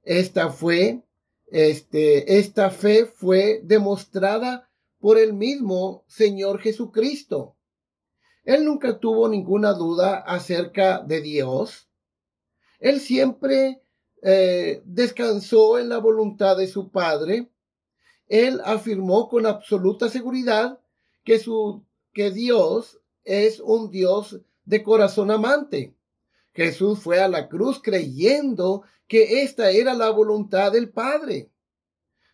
Esta 0.03 0.50
fue, 0.50 1.01
este, 1.48 2.38
esta 2.39 2.69
fe 2.69 3.05
fue 3.05 3.62
demostrada 3.63 4.69
por 5.00 5.17
el 5.17 5.34
mismo 5.34 6.03
Señor 6.08 6.60
Jesucristo. 6.60 7.55
Él 8.43 8.65
nunca 8.65 9.00
tuvo 9.00 9.27
ninguna 9.27 9.74
duda 9.74 10.17
acerca 10.17 11.00
de 11.00 11.22
Dios. 11.22 11.88
Él 12.79 13.00
siempre 13.00 13.81
eh, 14.22 14.81
descansó 14.86 15.77
en 15.79 15.89
la 15.89 15.98
voluntad 15.98 16.58
de 16.58 16.67
su 16.67 16.89
Padre. 16.89 17.50
Él 18.27 18.62
afirmó 18.63 19.27
con 19.27 19.46
absoluta 19.46 20.10
seguridad 20.10 20.79
que, 21.24 21.39
su, 21.39 21.84
que 22.13 22.31
Dios 22.31 23.00
es 23.24 23.60
un 23.60 23.89
Dios 23.89 24.39
de 24.65 24.84
corazón 24.84 25.31
amante. 25.31 25.93
Jesús 26.53 27.00
fue 27.00 27.19
a 27.19 27.27
la 27.27 27.48
cruz 27.48 27.81
creyendo 27.81 28.84
que 29.08 29.41
esta 29.43 29.72
era 29.72 29.93
la 29.93 30.10
voluntad 30.10 30.72
del 30.72 30.89
Padre. 30.89 31.50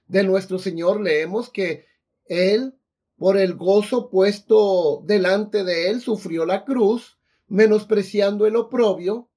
De 0.07 0.23
nuestro 0.23 0.59
Señor 0.59 1.01
leemos 1.01 1.49
que 1.49 1.85
Él 2.25 2.75
por 3.17 3.37
el 3.37 3.55
gozo 3.55 4.09
puesto 4.09 5.01
delante 5.05 5.63
de 5.63 5.89
él, 5.89 6.01
sufrió 6.01 6.45
la 6.45 6.65
cruz, 6.65 7.17
menospreciando 7.47 8.45
el 8.45 8.55
oprobio, 8.55 9.29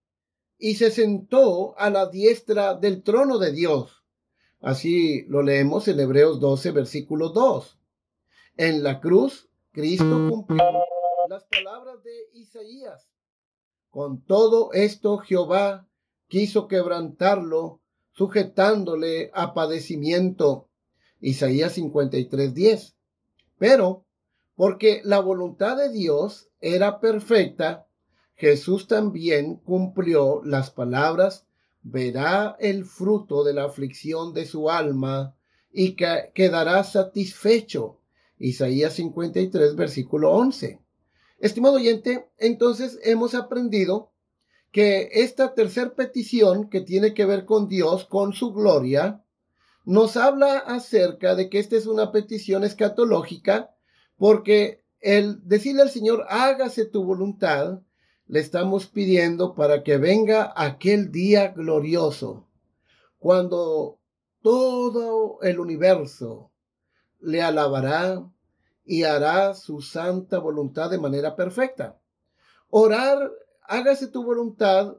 y 0.58 0.74
se 0.74 0.90
sentó 0.90 1.78
a 1.78 1.88
la 1.90 2.06
diestra 2.06 2.74
del 2.74 3.02
trono 3.02 3.38
de 3.38 3.52
Dios. 3.52 4.04
Así 4.60 5.22
lo 5.28 5.42
leemos 5.42 5.86
en 5.86 6.00
Hebreos 6.00 6.40
12, 6.40 6.72
versículo 6.72 7.28
2. 7.28 7.78
En 8.56 8.82
la 8.82 9.00
cruz, 9.00 9.48
Cristo 9.70 10.28
cumplió 10.28 10.64
las 11.28 11.44
palabras 11.44 12.02
de 12.02 12.10
Isaías. 12.32 13.12
Con 13.90 14.24
todo 14.24 14.72
esto 14.72 15.18
Jehová 15.18 15.88
quiso 16.26 16.66
quebrantarlo, 16.66 17.80
sujetándole 18.12 19.30
a 19.32 19.54
padecimiento. 19.54 20.68
Isaías 21.20 21.76
53:10. 21.78 22.97
Pero, 23.58 24.04
porque 24.54 25.02
la 25.04 25.20
voluntad 25.20 25.76
de 25.76 25.90
Dios 25.90 26.48
era 26.60 27.00
perfecta, 27.00 27.86
Jesús 28.34 28.86
también 28.86 29.56
cumplió 29.56 30.42
las 30.44 30.70
palabras, 30.70 31.46
verá 31.82 32.56
el 32.60 32.84
fruto 32.84 33.42
de 33.42 33.52
la 33.52 33.64
aflicción 33.64 34.32
de 34.32 34.46
su 34.46 34.70
alma 34.70 35.36
y 35.72 35.96
quedará 35.96 36.84
satisfecho. 36.84 38.00
Isaías 38.38 38.94
53, 38.94 39.74
versículo 39.74 40.30
11. 40.32 40.80
Estimado 41.40 41.76
oyente, 41.76 42.28
entonces 42.38 42.98
hemos 43.02 43.34
aprendido 43.34 44.12
que 44.70 45.08
esta 45.12 45.54
tercera 45.54 45.94
petición 45.94 46.68
que 46.68 46.80
tiene 46.80 47.14
que 47.14 47.24
ver 47.24 47.44
con 47.44 47.68
Dios, 47.68 48.04
con 48.04 48.32
su 48.32 48.52
gloria, 48.52 49.24
nos 49.84 50.16
habla 50.16 50.58
acerca 50.58 51.34
de 51.34 51.48
que 51.48 51.58
esta 51.58 51.76
es 51.76 51.86
una 51.86 52.12
petición 52.12 52.64
escatológica, 52.64 53.74
porque 54.16 54.84
el 55.00 55.46
decirle 55.46 55.82
al 55.82 55.90
Señor, 55.90 56.26
hágase 56.28 56.84
tu 56.84 57.04
voluntad, 57.04 57.80
le 58.26 58.40
estamos 58.40 58.86
pidiendo 58.86 59.54
para 59.54 59.82
que 59.82 59.96
venga 59.96 60.52
aquel 60.56 61.10
día 61.10 61.48
glorioso, 61.48 62.48
cuando 63.18 63.98
todo 64.42 65.40
el 65.42 65.60
universo 65.60 66.50
le 67.20 67.42
alabará 67.42 68.28
y 68.84 69.04
hará 69.04 69.54
su 69.54 69.80
santa 69.80 70.38
voluntad 70.38 70.90
de 70.90 70.98
manera 70.98 71.36
perfecta. 71.36 72.00
Orar, 72.70 73.30
hágase 73.62 74.08
tu 74.08 74.24
voluntad, 74.24 74.96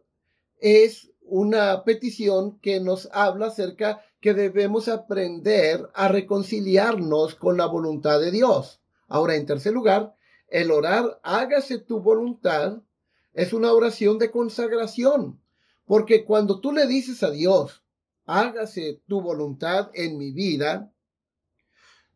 es 0.58 1.12
una 1.22 1.84
petición 1.84 2.60
que 2.60 2.80
nos 2.80 3.10
habla 3.12 3.48
acerca 3.48 4.02
que 4.22 4.34
debemos 4.34 4.88
aprender 4.88 5.90
a 5.94 6.08
reconciliarnos 6.08 7.36
con 7.36 7.58
la 7.58 7.66
voluntad 7.66 8.20
de 8.20 8.32
Dios. 8.32 8.82
Ahora, 9.08 9.36
en 9.36 9.46
tercer 9.46 9.74
lugar, 9.74 10.16
el 10.50 10.72
orar, 10.72 11.20
hágase 11.24 11.80
tu 11.80 12.00
voluntad, 12.02 12.82
es 13.34 13.54
una 13.54 13.72
oración 13.72 14.18
de 14.18 14.32
consagración, 14.32 15.40
porque 15.86 16.26
cuando 16.26 16.60
tú 16.60 16.72
le 16.72 16.88
dices 16.88 17.24
a 17.24 17.32
Dios, 17.32 17.84
hágase 18.26 19.02
tu 19.08 19.22
voluntad 19.22 19.90
en 19.94 20.18
mi 20.18 20.32
vida, 20.32 20.92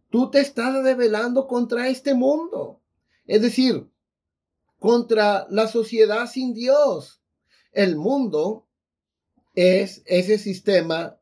tú 0.10 0.29
te 0.29 0.41
estás 0.41 0.83
rebelando 0.83 1.48
contra 1.48 1.88
este 1.88 2.13
mundo. 2.13 2.81
Es 3.25 3.41
decir, 3.41 3.89
contra 4.77 5.48
la 5.50 5.67
sociedad 5.67 6.27
sin 6.29 6.53
Dios. 6.53 7.22
El 7.72 7.95
mundo 7.95 8.67
es 9.55 10.03
ese 10.05 10.38
sistema 10.38 11.17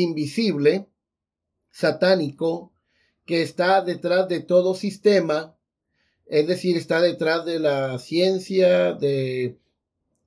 invisible, 0.00 0.86
satánico, 1.70 2.72
que 3.24 3.42
está 3.42 3.82
detrás 3.82 4.28
de 4.28 4.40
todo 4.40 4.74
sistema 4.74 5.56
es 6.26 6.46
decir, 6.48 6.76
está 6.76 7.00
detrás 7.00 7.44
de 7.44 7.60
la 7.60 7.98
ciencia, 7.98 8.92
de 8.92 9.58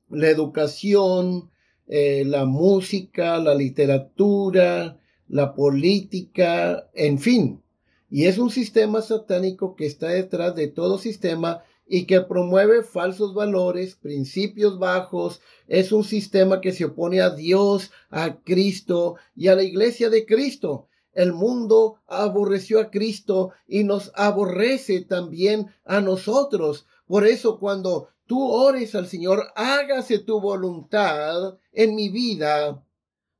la 0.09 0.29
educación, 0.29 1.51
eh, 1.87 2.23
la 2.25 2.45
música, 2.45 3.37
la 3.37 3.53
literatura, 3.53 4.97
la 5.27 5.53
política, 5.53 6.89
en 6.93 7.19
fin. 7.19 7.61
Y 8.09 8.25
es 8.25 8.37
un 8.37 8.49
sistema 8.49 9.01
satánico 9.01 9.75
que 9.75 9.85
está 9.85 10.07
detrás 10.07 10.55
de 10.55 10.67
todo 10.67 10.97
sistema 10.97 11.63
y 11.89 12.05
que 12.05 12.21
promueve 12.21 12.83
falsos 12.83 13.33
valores, 13.33 13.95
principios 13.95 14.79
bajos. 14.79 15.41
Es 15.67 15.91
un 15.91 16.05
sistema 16.05 16.61
que 16.61 16.71
se 16.71 16.85
opone 16.85 17.19
a 17.19 17.31
Dios, 17.31 17.91
a 18.09 18.39
Cristo 18.41 19.15
y 19.35 19.49
a 19.49 19.55
la 19.55 19.63
iglesia 19.63 20.09
de 20.09 20.25
Cristo 20.25 20.85
el 21.13 21.33
mundo 21.33 21.99
aborreció 22.07 22.79
a 22.79 22.89
Cristo 22.89 23.51
y 23.67 23.83
nos 23.83 24.11
aborrece 24.15 25.01
también 25.01 25.67
a 25.83 26.01
nosotros. 26.01 26.85
Por 27.07 27.25
eso 27.25 27.59
cuando 27.59 28.09
tú 28.25 28.47
ores 28.49 28.95
al 28.95 29.07
Señor, 29.07 29.51
hágase 29.55 30.19
tu 30.19 30.39
voluntad 30.39 31.57
en 31.73 31.95
mi 31.95 32.09
vida, 32.09 32.85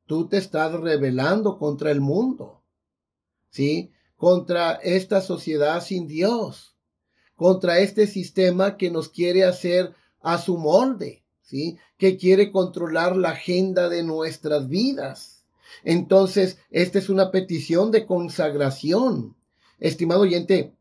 tú 0.07 0.27
te 0.27 0.37
estás 0.37 0.73
rebelando 0.73 1.57
contra 1.57 1.91
el 1.91 2.01
mundo, 2.01 2.63
¿sí? 3.49 3.91
Contra 4.17 4.73
esta 4.73 5.21
sociedad 5.21 5.81
sin 5.81 6.07
Dios, 6.07 6.75
contra 7.39 7.79
este 7.79 8.05
sistema 8.05 8.75
que 8.75 8.91
nos 8.91 9.07
quiere 9.07 9.45
hacer 9.45 9.95
a 10.19 10.39
su 10.39 10.57
molde, 10.57 11.23
¿sí? 11.41 11.77
Que 11.97 12.17
quiere 12.17 12.51
controlar 12.51 13.15
la 13.15 13.29
agenda 13.29 13.87
de 13.87 14.03
nuestras 14.03 14.67
vidas. 14.67 15.45
Entonces, 15.85 16.57
esta 16.69 16.99
es 16.99 17.07
una 17.07 17.31
petición 17.31 17.91
de 17.91 18.05
consagración. 18.05 19.37
Estimado 19.79 20.23
oyente, 20.23 20.75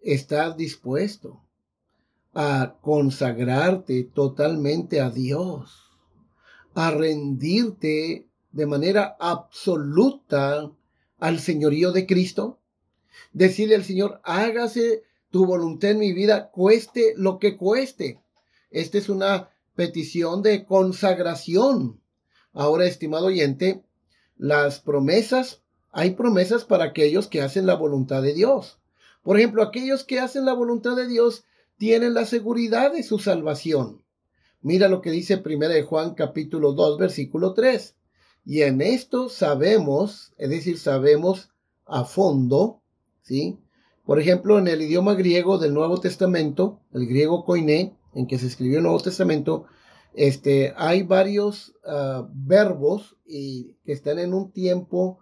¿estás 0.00 0.56
dispuesto 0.56 1.42
a 2.34 2.76
consagrarte 2.80 4.04
totalmente 4.04 5.00
a 5.00 5.10
Dios? 5.10 5.90
A 6.76 6.92
rendirte 6.92 8.28
de 8.52 8.66
manera 8.66 9.16
absoluta 9.18 10.70
al 11.18 11.40
señorío 11.40 11.90
de 11.90 12.06
Cristo? 12.06 12.60
Decirle 13.32 13.74
al 13.74 13.82
Señor, 13.82 14.20
hágase 14.22 15.02
tu 15.30 15.46
voluntad 15.46 15.90
en 15.90 15.98
mi 15.98 16.12
vida, 16.12 16.50
cueste 16.50 17.14
lo 17.16 17.38
que 17.38 17.56
cueste. 17.56 18.20
Esta 18.70 18.98
es 18.98 19.08
una 19.08 19.50
petición 19.74 20.42
de 20.42 20.64
consagración. 20.64 22.00
Ahora, 22.52 22.86
estimado 22.86 23.26
oyente, 23.26 23.84
las 24.36 24.80
promesas, 24.80 25.62
hay 25.90 26.10
promesas 26.10 26.64
para 26.64 26.84
aquellos 26.84 27.26
que 27.28 27.42
hacen 27.42 27.66
la 27.66 27.74
voluntad 27.74 28.22
de 28.22 28.34
Dios. 28.34 28.78
Por 29.22 29.38
ejemplo, 29.38 29.62
aquellos 29.62 30.04
que 30.04 30.20
hacen 30.20 30.44
la 30.44 30.52
voluntad 30.52 30.96
de 30.96 31.06
Dios 31.06 31.44
tienen 31.78 32.14
la 32.14 32.26
seguridad 32.26 32.92
de 32.92 33.02
su 33.02 33.18
salvación. 33.18 34.02
Mira 34.60 34.88
lo 34.88 35.00
que 35.00 35.10
dice 35.10 35.42
1 35.44 35.68
de 35.68 35.82
Juan 35.82 36.14
capítulo 36.14 36.72
2 36.72 36.98
versículo 36.98 37.54
3. 37.54 37.96
Y 38.44 38.62
en 38.62 38.80
esto 38.80 39.28
sabemos, 39.28 40.32
es 40.38 40.50
decir, 40.50 40.78
sabemos 40.78 41.50
a 41.84 42.04
fondo, 42.04 42.82
¿sí? 43.22 43.58
Por 44.06 44.20
ejemplo, 44.20 44.58
en 44.58 44.68
el 44.68 44.82
idioma 44.82 45.14
griego 45.14 45.58
del 45.58 45.74
Nuevo 45.74 46.00
Testamento, 46.00 46.78
el 46.92 47.06
griego 47.06 47.44
koiné, 47.44 47.96
en 48.14 48.28
que 48.28 48.38
se 48.38 48.46
escribió 48.46 48.78
el 48.78 48.84
Nuevo 48.84 49.00
Testamento, 49.00 49.66
este, 50.14 50.72
hay 50.76 51.02
varios 51.02 51.74
ah, 51.84 52.26
verbos 52.32 53.16
que 53.26 53.74
están 53.92 54.20
en 54.20 54.32
un 54.32 54.52
tiempo 54.52 55.18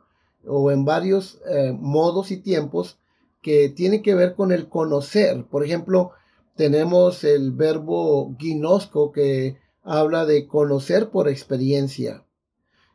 o 0.46 0.70
en 0.70 0.84
varios 0.84 1.40
eh, 1.48 1.72
modos 1.72 2.30
y 2.30 2.36
tiempos 2.36 2.98
que 3.40 3.70
tienen 3.70 4.02
que 4.02 4.14
ver 4.14 4.34
con 4.34 4.52
el 4.52 4.68
conocer. 4.68 5.46
Por 5.46 5.64
ejemplo, 5.64 6.12
tenemos 6.54 7.24
el 7.24 7.52
verbo 7.52 8.36
ginosco 8.38 9.12
que 9.12 9.58
habla 9.82 10.26
de 10.26 10.46
conocer 10.46 11.10
por 11.10 11.28
experiencia. 11.28 12.24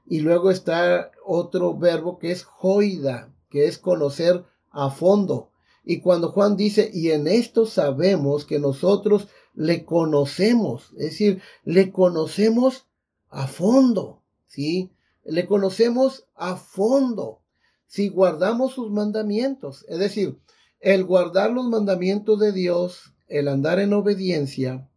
Y 0.06 0.20
luego 0.22 0.52
está 0.52 1.12
otro 1.26 1.78
verbo 1.78 2.20
que 2.20 2.32
es 2.32 2.44
joida, 2.44 3.34
que 3.50 3.66
es 3.66 3.80
conocer 3.80 4.46
a 4.72 4.92
fondo. 4.92 5.49
Y 5.90 6.02
cuando 6.02 6.30
Juan 6.30 6.56
dice, 6.56 6.92
y 6.94 7.10
en 7.10 7.26
esto 7.26 7.66
sabemos 7.66 8.46
que 8.46 8.60
nosotros 8.60 9.28
le 9.56 9.86
conocemos, 9.86 10.92
es 10.92 11.06
decir, 11.06 11.42
le 11.64 11.92
conocemos 11.92 12.86
a 13.30 13.48
fondo, 13.48 14.22
¿sí? 14.46 14.92
Le 15.26 15.48
conocemos 15.48 16.28
a 16.36 16.58
fondo 16.58 17.42
si 17.88 18.10
guardamos 18.10 18.74
sus 18.74 18.92
mandamientos. 18.92 19.84
Es 19.90 19.98
decir, 19.98 20.38
el 20.80 21.06
guardar 21.06 21.50
los 21.50 21.66
mandamientos 21.68 22.40
de 22.40 22.52
Dios, 22.52 23.16
el 23.28 23.48
andar 23.48 23.80
en 23.80 23.94
obediencia, 23.94 24.88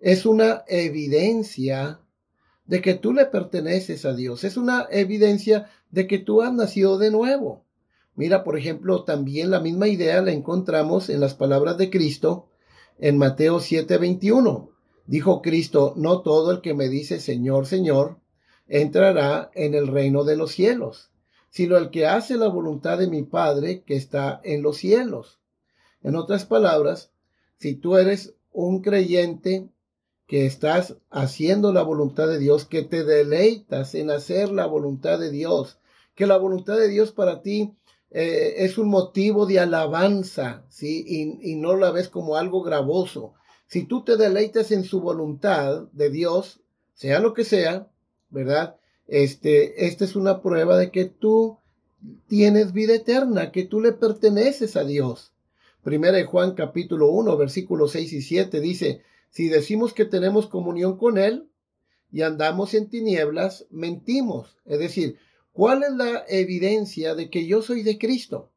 es 0.00 0.26
una 0.26 0.62
evidencia 0.68 2.02
de 2.66 2.80
que 2.80 2.94
tú 2.94 3.12
le 3.12 3.26
perteneces 3.26 4.04
a 4.04 4.14
Dios. 4.14 4.44
Es 4.44 4.56
una 4.56 4.86
evidencia 4.92 5.68
de 5.90 6.06
que 6.06 6.20
tú 6.20 6.40
has 6.40 6.52
nacido 6.52 6.98
de 6.98 7.10
nuevo. 7.10 7.64
Mira, 8.14 8.44
por 8.44 8.58
ejemplo, 8.58 9.04
también 9.04 9.50
la 9.50 9.60
misma 9.60 9.88
idea 9.88 10.20
la 10.22 10.32
encontramos 10.32 11.08
en 11.08 11.20
las 11.20 11.34
palabras 11.34 11.78
de 11.78 11.90
Cristo 11.90 12.48
en 12.98 13.18
Mateo 13.18 13.60
7:21. 13.60 14.70
Dijo 15.06 15.42
Cristo, 15.42 15.94
no 15.96 16.20
todo 16.20 16.50
el 16.50 16.60
que 16.60 16.74
me 16.74 16.88
dice 16.88 17.18
Señor, 17.18 17.66
Señor, 17.66 18.18
entrará 18.68 19.50
en 19.54 19.74
el 19.74 19.88
reino 19.88 20.24
de 20.24 20.36
los 20.36 20.52
cielos, 20.52 21.10
sino 21.50 21.76
el 21.76 21.90
que 21.90 22.06
hace 22.06 22.36
la 22.36 22.48
voluntad 22.48 22.98
de 22.98 23.08
mi 23.08 23.22
Padre 23.22 23.82
que 23.82 23.96
está 23.96 24.40
en 24.44 24.62
los 24.62 24.76
cielos. 24.76 25.40
En 26.02 26.14
otras 26.14 26.46
palabras, 26.46 27.10
si 27.58 27.74
tú 27.74 27.96
eres 27.96 28.34
un 28.52 28.82
creyente 28.82 29.68
que 30.26 30.46
estás 30.46 30.96
haciendo 31.10 31.72
la 31.72 31.82
voluntad 31.82 32.28
de 32.28 32.38
Dios, 32.38 32.64
que 32.64 32.82
te 32.82 33.02
deleitas 33.02 33.96
en 33.96 34.10
hacer 34.10 34.50
la 34.50 34.66
voluntad 34.66 35.18
de 35.18 35.30
Dios, 35.30 35.78
que 36.14 36.26
la 36.26 36.36
voluntad 36.36 36.76
de 36.76 36.88
Dios 36.88 37.10
para 37.10 37.42
ti 37.42 37.74
eh, 38.10 38.54
es 38.58 38.78
un 38.78 38.88
motivo 38.88 39.46
de 39.46 39.60
alabanza, 39.60 40.64
¿sí? 40.68 41.04
Y, 41.06 41.52
y 41.52 41.54
no 41.56 41.76
la 41.76 41.90
ves 41.90 42.08
como 42.08 42.36
algo 42.36 42.62
gravoso, 42.62 43.34
si 43.70 43.84
tú 43.84 44.02
te 44.02 44.16
deleitas 44.16 44.72
en 44.72 44.82
su 44.82 45.00
voluntad 45.00 45.82
de 45.92 46.10
Dios, 46.10 46.60
sea 46.94 47.20
lo 47.20 47.34
que 47.34 47.44
sea, 47.44 47.88
¿verdad? 48.28 48.74
Este, 49.06 49.86
esta 49.86 50.04
es 50.04 50.16
una 50.16 50.42
prueba 50.42 50.76
de 50.76 50.90
que 50.90 51.04
tú 51.04 51.58
tienes 52.26 52.72
vida 52.72 52.94
eterna, 52.94 53.52
que 53.52 53.64
tú 53.64 53.80
le 53.80 53.92
perteneces 53.92 54.74
a 54.74 54.82
Dios. 54.82 55.32
Primera 55.84 56.16
de 56.16 56.24
Juan 56.24 56.54
capítulo 56.54 57.10
1, 57.10 57.36
versículos 57.36 57.92
6 57.92 58.12
y 58.12 58.22
7 58.22 58.60
dice, 58.60 59.02
si 59.30 59.48
decimos 59.48 59.94
que 59.94 60.04
tenemos 60.04 60.48
comunión 60.48 60.96
con 60.98 61.16
Él 61.16 61.48
y 62.10 62.22
andamos 62.22 62.74
en 62.74 62.88
tinieblas, 62.88 63.66
mentimos. 63.70 64.56
Es 64.64 64.80
decir, 64.80 65.16
¿cuál 65.52 65.82
es 65.82 65.92
la 65.92 66.24
evidencia 66.28 67.14
de 67.14 67.30
que 67.30 67.46
yo 67.46 67.62
soy 67.62 67.82
de 67.82 67.98
Cristo? 67.98 68.50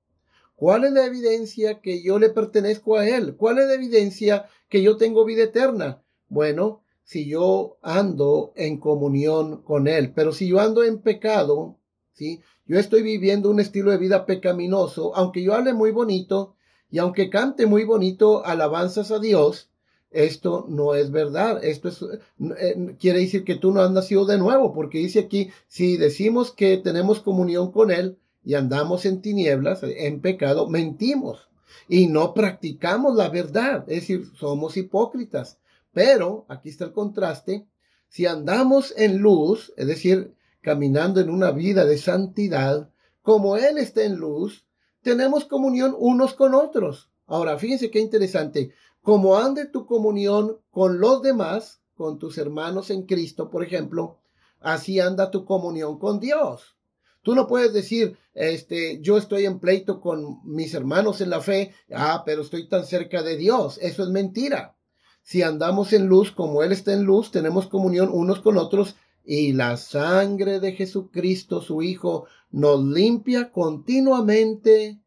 ¿Cuál 0.56 0.86
es 0.86 0.94
la 0.94 1.06
evidencia 1.06 1.82
que 1.82 2.02
yo 2.02 2.20
le 2.20 2.30
pertenezco 2.30 2.98
a 2.98 3.08
Él? 3.08 3.36
¿Cuál 3.36 3.60
es 3.60 3.68
la 3.68 3.74
evidencia 3.74 4.48
que 4.70 4.82
yo 4.82 4.98
tengo 4.98 5.26
vida 5.26 5.44
eterna? 5.44 6.02
Bueno, 6.30 6.84
si 7.04 7.28
yo 7.28 7.78
ando 7.82 8.54
en 8.56 8.78
comunión 8.78 9.62
con 9.64 9.88
Él, 9.88 10.14
pero 10.14 10.32
si 10.32 10.48
yo 10.48 10.60
ando 10.60 10.84
en 10.84 11.00
pecado, 11.00 11.78
¿sí? 12.14 12.42
Yo 12.66 12.80
estoy 12.80 13.02
viviendo 13.02 13.50
un 13.50 13.60
estilo 13.60 13.92
de 13.92 13.98
vida 13.98 14.26
pecaminoso, 14.26 15.16
aunque 15.16 15.44
yo 15.44 15.54
hable 15.54 15.74
muy 15.74 15.92
bonito 15.92 16.56
y 16.90 17.00
aunque 17.00 17.30
cante 17.30 17.66
muy 17.66 17.84
bonito 17.84 18.46
alabanzas 18.46 19.12
a 19.12 19.20
Dios, 19.20 19.70
esto 20.14 20.66
no 20.70 20.96
es 20.96 21.12
verdad. 21.12 21.64
Esto 21.64 21.90
es, 21.90 22.02
eh, 22.02 22.96
quiere 23.00 23.20
decir 23.20 23.44
que 23.44 23.56
tú 23.56 23.72
no 23.72 23.82
has 23.82 23.92
nacido 23.92 24.26
de 24.26 24.38
nuevo, 24.38 24.74
porque 24.74 25.00
dice 25.00 25.20
aquí, 25.20 25.50
si 25.68 25.98
decimos 25.98 26.52
que 26.52 26.78
tenemos 26.78 27.20
comunión 27.20 27.72
con 27.72 27.92
Él 27.92 28.18
y 28.44 28.54
andamos 28.54 29.06
en 29.06 29.22
tinieblas, 29.22 29.82
en 29.84 30.22
pecado, 30.22 30.70
mentimos 30.70 31.50
y 31.88 32.08
no 32.08 32.34
practicamos 32.34 33.16
la 33.16 33.30
verdad. 33.30 33.86
Es 33.88 34.02
decir, 34.02 34.26
somos 34.36 34.78
hipócritas. 34.78 35.60
Pero, 35.94 36.46
aquí 36.50 36.70
está 36.70 36.86
el 36.86 36.94
contraste, 36.94 37.68
si 38.10 38.26
andamos 38.26 38.94
en 38.98 39.20
luz, 39.20 39.74
es 39.78 39.88
decir, 39.88 40.34
caminando 40.62 41.20
en 41.20 41.30
una 41.30 41.52
vida 41.52 41.86
de 41.86 41.98
santidad, 41.98 42.90
como 43.22 43.58
Él 43.58 43.78
está 43.78 44.04
en 44.04 44.16
luz, 44.16 44.66
tenemos 45.02 45.46
comunión 45.46 45.96
unos 45.98 46.34
con 46.34 46.56
otros. 46.56 47.10
Ahora, 47.28 47.58
fíjense 47.58 47.92
qué 47.92 48.00
interesante. 48.00 48.74
Como 49.04 49.36
ande 49.36 49.66
tu 49.66 49.86
comunión 49.86 50.62
con 50.72 51.02
los 51.02 51.22
demás, 51.22 51.82
con 51.94 52.20
tus 52.20 52.38
hermanos 52.38 52.90
en 52.90 53.06
Cristo, 53.06 53.50
por 53.50 53.62
ejemplo, 53.62 54.20
así 54.62 55.02
anda 55.02 55.30
tu 55.30 55.44
comunión 55.44 56.00
con 56.00 56.22
Dios. 56.22 56.78
Tú 57.22 57.36
no 57.36 57.46
puedes 57.46 57.74
decir, 57.74 58.18
este, 58.34 59.02
yo 59.02 59.18
estoy 59.18 59.46
en 59.46 59.60
pleito 59.60 60.00
con 60.00 60.40
mis 60.46 60.74
hermanos 60.74 61.20
en 61.20 61.32
la 61.32 61.42
fe, 61.42 61.74
ah, 61.94 62.24
pero 62.26 62.44
estoy 62.44 62.70
tan 62.70 62.86
cerca 62.86 63.24
de 63.24 63.36
Dios. 63.36 63.78
Eso 63.82 64.04
es 64.04 64.10
mentira. 64.10 64.78
Si 65.22 65.42
andamos 65.42 65.92
en 65.92 66.08
luz 66.08 66.32
como 66.32 66.64
Él 66.64 66.72
está 66.72 66.94
en 66.94 67.04
luz, 67.04 67.30
tenemos 67.30 67.68
comunión 67.68 68.10
unos 68.10 68.40
con 68.40 68.58
otros 68.58 68.96
y 69.26 69.52
la 69.52 69.76
sangre 69.76 70.62
de 70.62 70.72
Jesucristo, 70.72 71.62
su 71.62 71.82
Hijo, 71.82 72.26
nos 72.52 72.82
limpia 72.82 73.52
continuamente 73.52 75.02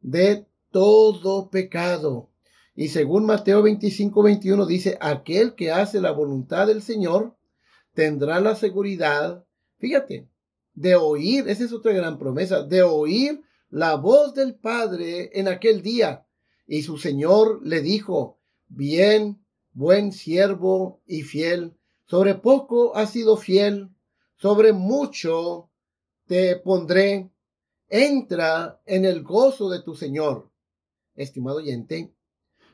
de 0.00 0.46
todo 0.70 1.50
pecado. 1.50 2.31
Y 2.74 2.88
según 2.88 3.26
Mateo 3.26 3.62
25, 3.62 4.22
21 4.22 4.66
dice, 4.66 4.96
aquel 5.00 5.54
que 5.54 5.72
hace 5.72 6.00
la 6.00 6.12
voluntad 6.12 6.66
del 6.66 6.82
Señor 6.82 7.36
tendrá 7.94 8.40
la 8.40 8.54
seguridad, 8.54 9.44
fíjate, 9.78 10.28
de 10.74 10.96
oír, 10.96 11.48
esa 11.48 11.64
es 11.64 11.72
otra 11.72 11.92
gran 11.92 12.18
promesa, 12.18 12.62
de 12.62 12.82
oír 12.82 13.42
la 13.68 13.96
voz 13.96 14.34
del 14.34 14.54
Padre 14.54 15.30
en 15.38 15.48
aquel 15.48 15.82
día. 15.82 16.26
Y 16.66 16.82
su 16.82 16.96
Señor 16.96 17.60
le 17.62 17.82
dijo, 17.82 18.38
bien, 18.68 19.44
buen 19.72 20.12
siervo 20.12 21.02
y 21.06 21.22
fiel, 21.22 21.74
sobre 22.06 22.34
poco 22.34 22.96
has 22.96 23.10
sido 23.10 23.36
fiel, 23.36 23.90
sobre 24.36 24.72
mucho 24.72 25.70
te 26.26 26.56
pondré, 26.56 27.30
entra 27.88 28.80
en 28.86 29.04
el 29.04 29.22
gozo 29.22 29.68
de 29.68 29.82
tu 29.82 29.94
Señor. 29.94 30.50
Estimado 31.14 31.58
oyente, 31.58 32.14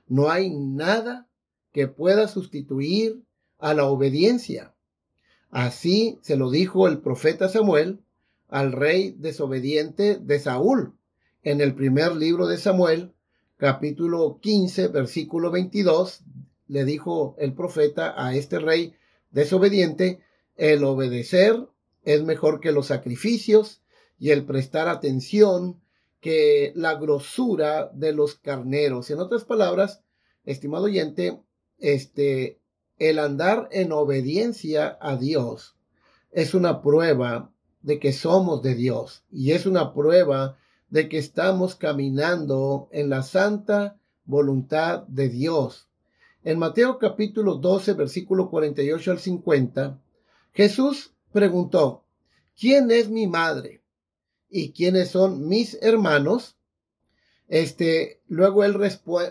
no 0.08 0.30
hay 0.30 0.50
nada 0.50 1.28
que 1.72 1.88
pueda 1.88 2.28
sustituir 2.28 3.22
a 3.58 3.74
la 3.74 3.86
obediencia. 3.86 4.74
Así 5.50 6.18
se 6.22 6.36
lo 6.36 6.50
dijo 6.50 6.88
el 6.88 6.98
profeta 6.98 7.48
Samuel 7.48 8.00
al 8.48 8.72
rey 8.72 9.14
desobediente 9.18 10.16
de 10.16 10.38
Saúl 10.38 10.94
en 11.42 11.60
el 11.60 11.74
primer 11.74 12.16
libro 12.16 12.46
de 12.46 12.58
Samuel, 12.58 13.12
capítulo 13.56 14.38
15, 14.40 14.88
versículo 14.88 15.50
22. 15.50 16.22
Le 16.66 16.84
dijo 16.84 17.34
el 17.38 17.54
profeta 17.54 18.14
a 18.16 18.34
este 18.34 18.58
rey 18.58 18.94
desobediente, 19.30 20.20
el 20.56 20.84
obedecer 20.84 21.68
es 22.04 22.22
mejor 22.24 22.60
que 22.60 22.72
los 22.72 22.86
sacrificios 22.86 23.80
y 24.18 24.30
el 24.30 24.44
prestar 24.44 24.88
atención 24.88 25.80
que 26.20 26.72
la 26.74 26.94
grosura 26.94 27.90
de 27.94 28.12
los 28.12 28.34
carneros. 28.34 29.10
En 29.10 29.20
otras 29.20 29.44
palabras, 29.44 30.02
estimado 30.44 30.84
oyente, 30.84 31.40
este, 31.78 32.60
el 32.98 33.18
andar 33.18 33.68
en 33.70 33.92
obediencia 33.92 34.98
a 35.00 35.16
Dios 35.16 35.76
es 36.30 36.54
una 36.54 36.82
prueba 36.82 37.52
de 37.82 37.98
que 37.98 38.12
somos 38.12 38.62
de 38.62 38.74
Dios 38.74 39.24
y 39.30 39.52
es 39.52 39.66
una 39.66 39.94
prueba 39.94 40.58
de 40.90 41.08
que 41.08 41.18
estamos 41.18 41.74
caminando 41.74 42.88
en 42.92 43.10
la 43.10 43.22
santa 43.22 43.98
voluntad 44.24 45.04
de 45.06 45.28
Dios. 45.28 45.88
En 46.42 46.58
Mateo 46.58 46.98
capítulo 46.98 47.56
12, 47.56 47.92
versículo 47.94 48.50
48 48.50 49.10
al 49.10 49.18
50, 49.18 50.00
Jesús 50.52 51.12
preguntó, 51.32 52.04
¿quién 52.58 52.90
es 52.90 53.08
mi 53.08 53.26
madre? 53.26 53.82
Y 54.50 54.72
quiénes 54.72 55.10
son 55.10 55.48
mis 55.48 55.78
hermanos. 55.80 56.56
Este, 57.48 58.20
luego 58.26 58.64
él 58.64 58.74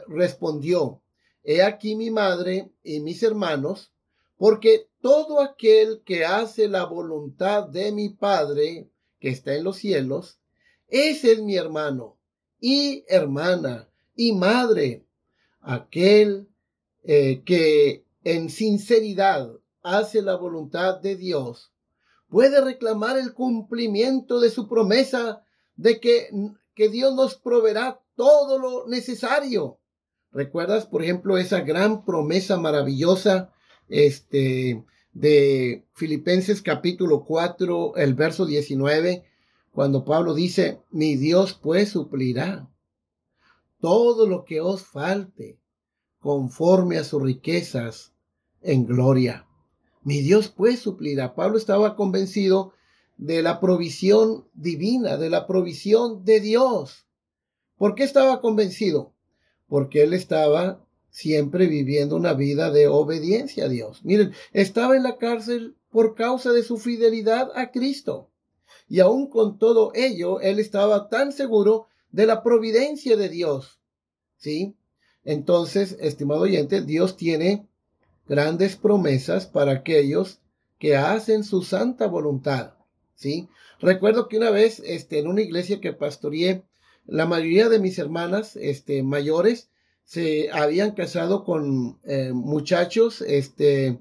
respondió, 0.07 1.01
he 1.43 1.61
aquí 1.61 1.95
mi 1.95 2.09
madre 2.09 2.71
y 2.83 2.99
mis 2.99 3.21
hermanos, 3.21 3.91
porque 4.37 4.87
todo 5.01 5.39
aquel 5.39 6.01
que 6.03 6.25
hace 6.25 6.67
la 6.67 6.85
voluntad 6.85 7.67
de 7.67 7.91
mi 7.91 8.09
Padre 8.09 8.89
que 9.19 9.29
está 9.29 9.55
en 9.55 9.63
los 9.63 9.77
cielos, 9.77 10.39
ese 10.87 11.33
es 11.33 11.41
mi 11.41 11.55
hermano 11.55 12.17
y 12.59 13.03
hermana 13.07 13.87
y 14.15 14.33
madre, 14.33 15.05
aquel 15.61 16.47
eh, 17.03 17.43
que 17.45 18.03
en 18.23 18.49
sinceridad 18.49 19.51
hace 19.83 20.21
la 20.21 20.35
voluntad 20.35 20.99
de 20.99 21.15
Dios 21.15 21.71
puede 22.29 22.61
reclamar 22.61 23.17
el 23.17 23.33
cumplimiento 23.33 24.39
de 24.39 24.49
su 24.49 24.67
promesa 24.67 25.43
de 25.75 25.99
que, 25.99 26.29
que 26.73 26.89
Dios 26.89 27.15
nos 27.15 27.35
proveerá 27.35 28.01
todo 28.15 28.59
lo 28.59 28.87
necesario. 28.87 29.79
¿Recuerdas, 30.31 30.85
por 30.85 31.03
ejemplo, 31.03 31.37
esa 31.37 31.61
gran 31.61 32.03
promesa 32.03 32.57
maravillosa 32.57 33.53
este, 33.87 34.83
de 35.13 35.85
Filipenses 35.93 36.61
capítulo 36.61 37.23
4, 37.25 37.95
el 37.95 38.13
verso 38.13 38.45
19, 38.45 39.23
cuando 39.71 40.03
Pablo 40.03 40.33
dice, 40.33 40.81
mi 40.91 41.15
Dios 41.15 41.53
pues 41.53 41.89
suplirá 41.89 42.69
todo 43.79 44.27
lo 44.27 44.43
que 44.43 44.59
os 44.59 44.83
falte 44.83 45.59
conforme 46.19 46.97
a 46.97 47.03
sus 47.03 47.21
riquezas 47.21 48.13
en 48.61 48.85
gloria 48.85 49.46
mi 50.07 50.21
Dios 50.21 50.47
pues 50.47 50.79
suplirá. 50.79 51.35
Pablo 51.35 51.57
estaba 51.57 51.97
convencido 51.97 52.71
de 53.17 53.41
la 53.41 53.59
provisión 53.59 54.47
divina, 54.53 55.17
de 55.17 55.29
la 55.29 55.45
provisión 55.45 56.23
de 56.23 56.39
Dios. 56.39 57.05
¿Por 57.75 57.93
qué 57.93 58.05
estaba 58.05 58.39
convencido? 58.39 59.11
Porque 59.67 60.03
él 60.03 60.13
estaba 60.13 60.81
siempre 61.09 61.67
viviendo 61.67 62.15
una 62.15 62.33
vida 62.33 62.71
de 62.71 62.87
obediencia 62.87 63.65
a 63.65 63.67
Dios. 63.67 64.05
Miren, 64.05 64.31
estaba 64.53 64.95
en 64.95 65.03
la 65.03 65.17
cárcel 65.17 65.75
por 65.89 66.15
causa 66.15 66.53
de 66.53 66.63
su 66.63 66.77
fidelidad 66.77 67.51
a 67.53 67.71
Cristo. 67.71 68.29
Y 68.87 69.01
aún 69.01 69.29
con 69.29 69.57
todo 69.57 69.91
ello, 69.93 70.39
él 70.39 70.59
estaba 70.59 71.09
tan 71.09 71.33
seguro 71.33 71.87
de 72.13 72.27
la 72.27 72.43
providencia 72.43 73.17
de 73.17 73.27
Dios. 73.27 73.81
¿Sí? 74.37 74.77
Entonces, 75.25 75.97
estimado 75.99 76.43
oyente, 76.43 76.81
Dios 76.81 77.17
tiene 77.17 77.67
grandes 78.27 78.75
promesas 78.75 79.45
para 79.47 79.71
aquellos 79.71 80.39
que 80.79 80.95
hacen 80.95 81.43
su 81.43 81.63
santa 81.63 82.07
voluntad. 82.07 82.73
¿sí? 83.15 83.47
Recuerdo 83.79 84.27
que 84.27 84.37
una 84.37 84.49
vez 84.49 84.81
este, 84.85 85.19
en 85.19 85.27
una 85.27 85.41
iglesia 85.41 85.81
que 85.81 85.93
pastoreé, 85.93 86.63
la 87.05 87.25
mayoría 87.25 87.69
de 87.69 87.79
mis 87.79 87.97
hermanas 87.99 88.55
este, 88.57 89.01
mayores 89.01 89.69
se 90.03 90.49
habían 90.51 90.91
casado 90.91 91.43
con 91.43 91.99
eh, 92.03 92.31
muchachos 92.33 93.21
este, 93.21 93.99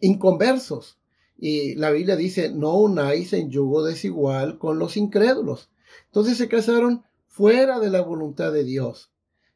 inconversos. 0.00 0.98
Y 1.38 1.74
la 1.74 1.90
Biblia 1.90 2.16
dice, 2.16 2.50
no 2.50 2.76
unáis 2.76 3.32
en 3.32 3.50
yugo 3.50 3.84
desigual 3.84 4.58
con 4.58 4.78
los 4.78 4.96
incrédulos. 4.96 5.70
Entonces 6.06 6.38
se 6.38 6.48
casaron 6.48 7.04
fuera 7.28 7.78
de 7.78 7.90
la 7.90 8.00
voluntad 8.00 8.52
de 8.52 8.64
Dios. 8.64 9.10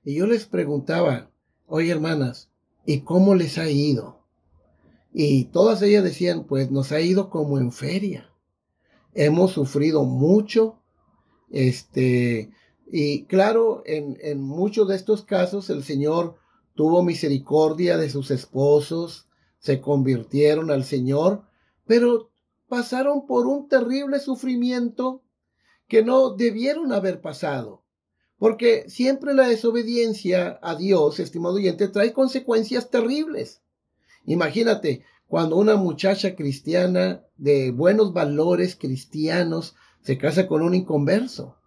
Y 0.05 0.15
yo 0.17 0.27
les 0.27 0.47
preguntaba, 0.47 1.31
oye 1.67 1.91
hermanas, 1.91 2.50
¿y 2.85 3.01
cómo 3.01 3.35
les 3.35 3.59
ha 3.59 3.69
ido? 3.71 4.21
Y 5.13 5.47
todas 5.47 5.83
ellas 5.83 6.05
decían, 6.05 6.45
pues 6.45 6.71
nos 6.71 6.93
ha 6.93 7.01
ido 7.01 7.31
como 7.31 7.59
en 7.59 7.73
feria. 7.73 8.31
Hemos 9.13 9.53
sufrido 9.53 10.05
mucho, 10.05 10.81
este, 11.51 12.51
y 12.91 13.25
claro, 13.25 13.83
en, 13.87 14.17
en 14.21 14.41
muchos 14.41 14.89
de 14.89 14.97
estos 14.97 15.25
casos 15.25 15.69
el 15.71 15.83
Señor 15.83 16.37
tuvo 16.75 17.03
misericordia 17.03 17.97
de 17.97 18.09
sus 18.09 18.31
esposos, 18.31 19.29
se 19.59 19.81
convirtieron 19.81 20.71
al 20.71 20.85
Señor, 20.85 21.45
pero 21.87 22.31
pasaron 22.69 23.27
por 23.27 23.47
un 23.47 23.69
terrible 23.69 24.21
sufrimiento 24.21 25.23
que 25.89 26.05
no 26.05 26.31
debieron 26.31 26.93
haber 26.93 27.21
pasado. 27.21 27.83
Porque 28.41 28.89
siempre 28.89 29.35
la 29.35 29.47
desobediencia 29.47 30.59
a 30.63 30.75
Dios, 30.75 31.21
estimado 31.21 31.57
oyente, 31.57 31.89
trae 31.89 32.15
consecuencias 32.15 32.89
terribles. 32.89 33.61
Imagínate, 34.25 35.05
cuando 35.27 35.57
una 35.57 35.77
muchacha 35.77 36.35
cristiana 36.35 37.23
de 37.37 37.71
buenos 37.71 38.15
valores 38.15 38.77
cristianos 38.77 39.77
se 40.01 40.17
casa 40.17 40.47
con 40.47 40.63
un 40.63 40.75
inconverso. 40.75 41.59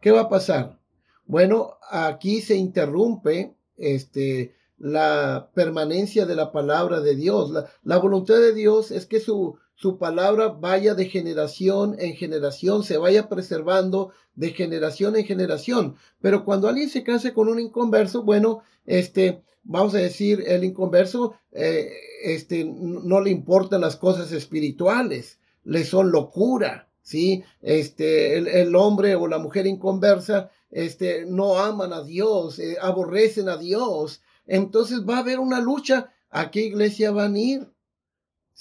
¿Qué 0.00 0.10
va 0.10 0.22
a 0.22 0.28
pasar? 0.30 0.80
Bueno, 1.26 1.74
aquí 1.90 2.40
se 2.40 2.56
interrumpe 2.56 3.54
este, 3.76 4.54
la 4.78 5.50
permanencia 5.52 6.24
de 6.24 6.36
la 6.36 6.52
palabra 6.52 7.02
de 7.02 7.16
Dios. 7.16 7.52
La, 7.82 7.98
voluntad 7.98 8.36
de 8.36 8.54
Dios 8.54 8.90
es 8.92 9.04
que 9.04 9.20
su, 9.20 9.58
su 9.82 9.98
palabra 9.98 10.46
vaya 10.48 10.94
de 10.94 11.06
generación 11.06 11.96
en 11.98 12.14
generación, 12.14 12.84
se 12.84 12.98
vaya 12.98 13.28
preservando 13.28 14.12
de 14.36 14.50
generación 14.52 15.16
en 15.16 15.24
generación. 15.24 15.96
Pero 16.20 16.44
cuando 16.44 16.68
alguien 16.68 16.88
se 16.88 17.02
casa 17.02 17.34
con 17.34 17.48
un 17.48 17.58
inconverso, 17.58 18.22
bueno, 18.22 18.62
este, 18.86 19.42
vamos 19.64 19.96
a 19.96 19.98
decir, 19.98 20.44
el 20.46 20.62
inconverso, 20.62 21.34
eh, 21.50 21.90
este, 22.22 22.64
no 22.64 23.20
le 23.20 23.30
importan 23.30 23.80
las 23.80 23.96
cosas 23.96 24.30
espirituales, 24.30 25.40
le 25.64 25.84
son 25.84 26.12
locura. 26.12 26.88
¿sí? 27.02 27.42
Este, 27.60 28.38
el, 28.38 28.76
hombre 28.76 29.16
o 29.16 29.26
la 29.26 29.40
mujer 29.40 29.66
inconversa, 29.66 30.52
este, 30.70 31.26
no 31.26 31.58
aman 31.58 31.92
a 31.92 32.04
Dios, 32.04 32.60
eh, 32.60 32.76
aborrecen 32.80 33.48
a 33.48 33.56
Dios. 33.56 34.22
Entonces 34.46 35.00
va 35.00 35.16
a 35.16 35.20
haber 35.20 35.40
una 35.40 35.60
lucha. 35.60 36.12
¿A 36.30 36.52
qué 36.52 36.62
iglesia 36.62 37.10
van 37.10 37.34
a 37.34 37.38
ir? 37.38 37.68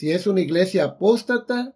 Si 0.02 0.10
es 0.10 0.26
una 0.26 0.42
iglesia 0.42 0.84
apóstata, 0.84 1.76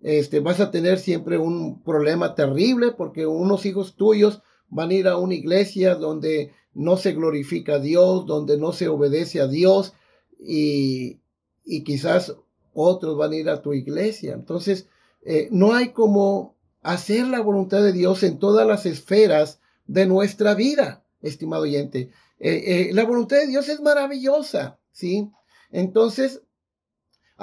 este, 0.00 0.38
vas 0.38 0.60
a 0.60 0.70
tener 0.70 1.00
siempre 1.00 1.38
un 1.38 1.82
problema 1.82 2.36
terrible 2.36 2.92
porque 2.92 3.26
unos 3.26 3.66
hijos 3.66 3.96
tuyos 3.96 4.42
van 4.68 4.90
a 4.90 4.94
ir 4.94 5.08
a 5.08 5.16
una 5.16 5.34
iglesia 5.34 5.96
donde 5.96 6.52
no 6.72 6.96
se 6.96 7.14
glorifica 7.14 7.74
a 7.74 7.78
Dios, 7.80 8.26
donde 8.26 8.58
no 8.58 8.70
se 8.70 8.86
obedece 8.86 9.40
a 9.40 9.48
Dios 9.48 9.92
y, 10.38 11.18
y 11.64 11.82
quizás 11.82 12.36
otros 12.74 13.16
van 13.16 13.32
a 13.32 13.36
ir 13.38 13.50
a 13.50 13.60
tu 13.60 13.72
iglesia. 13.72 14.34
Entonces, 14.34 14.86
eh, 15.24 15.48
no 15.50 15.74
hay 15.74 15.88
como 15.88 16.54
hacer 16.80 17.26
la 17.26 17.40
voluntad 17.40 17.82
de 17.82 17.92
Dios 17.92 18.22
en 18.22 18.38
todas 18.38 18.68
las 18.68 18.86
esferas 18.86 19.58
de 19.88 20.06
nuestra 20.06 20.54
vida, 20.54 21.04
estimado 21.22 21.64
oyente. 21.64 22.12
Eh, 22.38 22.62
eh, 22.66 22.90
la 22.92 23.02
voluntad 23.02 23.38
de 23.38 23.48
Dios 23.48 23.68
es 23.68 23.80
maravillosa, 23.80 24.78
¿sí? 24.92 25.32
Entonces, 25.72 26.40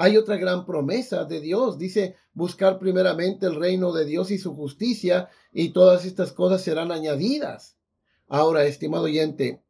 hay 0.02 0.16
otra 0.16 0.36
gran 0.36 0.66
promesa 0.66 1.26
de 1.26 1.40
Dios. 1.40 1.78
Dice, 1.78 2.16
buscar 2.34 2.80
primeramente 2.80 3.46
el 3.46 3.54
reino 3.54 3.92
de 3.92 4.04
Dios 4.04 4.32
y 4.32 4.38
su 4.38 4.52
justicia, 4.52 5.28
y 5.52 5.68
todas 5.68 6.04
estas 6.04 6.32
cosas 6.32 6.60
serán 6.60 6.90
añadidas. 6.90 7.76
Ahora, 8.26 8.64
estimado 8.64 9.04
oyente, 9.04 9.62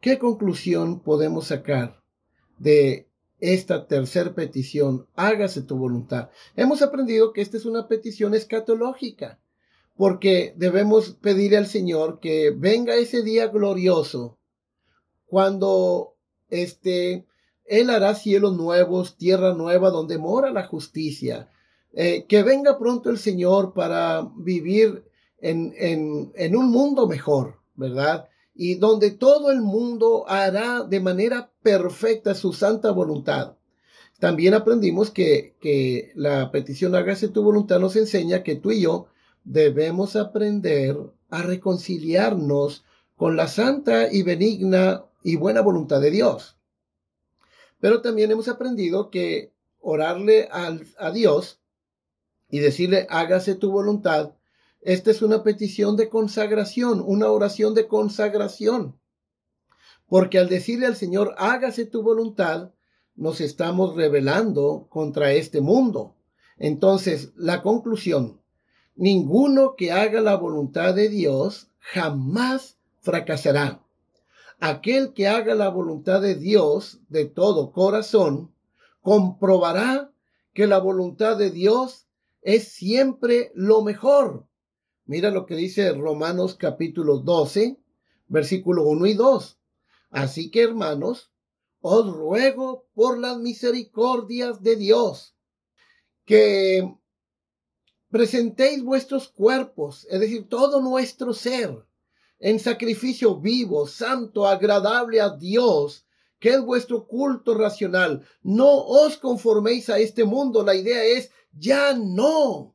¿qué 0.00 0.18
conclusión 0.18 1.00
podemos 1.00 1.48
sacar 1.48 2.02
de 2.58 3.10
esta 3.38 3.86
tercera 3.86 4.34
petición, 4.34 5.06
hágase 5.14 5.60
tu 5.60 5.76
voluntad. 5.76 6.30
Hemos 6.56 6.80
aprendido 6.80 7.34
que 7.34 7.42
esta 7.42 7.58
es 7.58 7.66
una 7.66 7.86
petición 7.86 8.34
escatológica, 8.34 9.40
porque 9.94 10.54
debemos 10.56 11.10
pedir 11.20 11.54
al 11.54 11.66
Señor 11.66 12.18
que 12.20 12.50
venga 12.50 12.96
ese 12.96 13.22
día 13.22 13.48
glorioso, 13.48 14.38
cuando 15.26 16.16
este, 16.48 17.26
Él 17.70 17.88
hará 17.88 18.16
cielos 18.16 18.56
nuevos, 18.56 19.16
tierra 19.16 19.54
nueva, 19.54 19.90
donde 19.90 20.18
mora 20.18 20.50
la 20.50 20.66
justicia. 20.66 21.48
Eh, 21.92 22.26
que 22.28 22.42
venga 22.42 22.78
pronto 22.78 23.10
el 23.10 23.18
Señor 23.18 23.72
para 23.74 24.28
vivir 24.36 25.04
en, 25.38 26.56
un 26.56 26.70
mundo 26.70 27.06
mejor, 27.06 27.60
¿verdad? 27.76 28.28
y 28.54 28.74
donde 28.74 29.12
todo 29.12 29.52
el 29.52 29.62
mundo 29.62 30.24
hará 30.28 30.82
de 30.82 31.00
manera 31.00 31.52
perfecta 31.62 32.34
su 32.34 32.52
santa 32.52 32.90
voluntad. 32.90 33.54
También 34.18 34.52
aprendimos 34.52 35.10
que, 35.10 35.54
que 35.60 36.10
la 36.14 36.50
petición 36.50 36.94
hágase 36.94 37.28
tu 37.28 37.42
voluntad 37.42 37.78
nos 37.78 37.96
enseña 37.96 38.42
que 38.42 38.56
tú 38.56 38.72
y 38.72 38.82
yo 38.82 39.06
debemos 39.44 40.16
aprender 40.16 40.98
a 41.30 41.42
reconciliarnos 41.42 42.84
con 43.16 43.36
la 43.36 43.46
santa 43.46 44.12
y 44.12 44.24
benigna 44.24 45.04
y 45.22 45.36
buena 45.36 45.60
voluntad 45.60 46.00
de 46.00 46.10
Dios. 46.10 46.59
Pero 47.80 48.02
también 48.02 48.30
hemos 48.30 48.48
aprendido 48.48 49.10
que 49.10 49.52
orarle 49.80 50.48
a 50.50 51.10
Dios 51.10 51.60
y 52.48 52.58
decirle 52.58 53.06
hágase 53.08 53.54
tu 53.54 53.70
voluntad 53.70 54.32
esta 54.82 55.10
es 55.10 55.20
una 55.20 55.42
petición 55.42 55.96
de 55.96 56.08
consagración, 56.08 57.02
una 57.06 57.30
oración 57.30 57.74
de 57.74 57.86
consagración. 57.86 58.98
Porque 60.06 60.38
al 60.38 60.48
decirle 60.48 60.86
al 60.86 60.96
Señor, 60.96 61.34
hágase 61.36 61.84
tu 61.84 62.02
voluntad, 62.02 62.70
nos 63.14 63.42
estamos 63.42 63.94
rebelando 63.94 64.86
contra 64.88 65.32
este 65.32 65.60
mundo. 65.60 66.16
Entonces, 66.56 67.32
la 67.36 67.60
conclusión, 67.60 68.40
ninguno 68.96 69.76
que 69.76 69.92
haga 69.92 70.22
la 70.22 70.36
voluntad 70.36 70.94
de 70.94 71.10
Dios 71.10 71.68
jamás 71.78 72.78
fracasará. 73.00 73.82
Aquel 74.60 75.12
que 75.14 75.26
haga 75.26 75.54
la 75.54 75.68
voluntad 75.68 76.20
de 76.20 76.34
Dios 76.36 77.00
de 77.08 77.24
todo 77.24 77.72
corazón, 77.72 78.54
comprobará 79.00 80.12
que 80.52 80.66
la 80.66 80.78
voluntad 80.78 81.36
de 81.36 81.50
Dios 81.50 82.06
es 82.42 82.68
siempre 82.68 83.50
lo 83.54 83.82
mejor 83.82 84.46
Mira 85.10 85.32
lo 85.32 85.44
que 85.44 85.56
dice 85.56 85.92
Romanos 85.92 86.54
capítulo 86.54 87.18
12, 87.18 87.76
versículo 88.28 88.84
1 88.84 89.06
y 89.06 89.14
2. 89.14 89.58
Así 90.10 90.52
que 90.52 90.62
hermanos, 90.62 91.32
os 91.80 92.06
ruego 92.14 92.86
por 92.94 93.18
las 93.18 93.38
misericordias 93.38 94.62
de 94.62 94.76
Dios 94.76 95.34
que 96.24 96.96
presentéis 98.08 98.84
vuestros 98.84 99.26
cuerpos, 99.26 100.06
es 100.10 100.20
decir, 100.20 100.48
todo 100.48 100.80
nuestro 100.80 101.34
ser, 101.34 101.84
en 102.40 102.58
sacrificio 102.58 103.38
vivo, 103.38 103.86
santo, 103.86 104.46
agradable 104.46 105.20
a 105.20 105.36
Dios, 105.36 106.06
que 106.38 106.48
es 106.48 106.60
vuestro 106.62 107.06
culto 107.06 107.54
racional. 107.54 108.26
No 108.42 108.78
os 108.78 109.18
conforméis 109.18 109.90
a 109.90 109.98
este 109.98 110.24
mundo. 110.24 110.64
La 110.64 110.74
idea 110.74 111.04
es, 111.04 111.30
ya 111.52 111.94
no. 111.94 112.74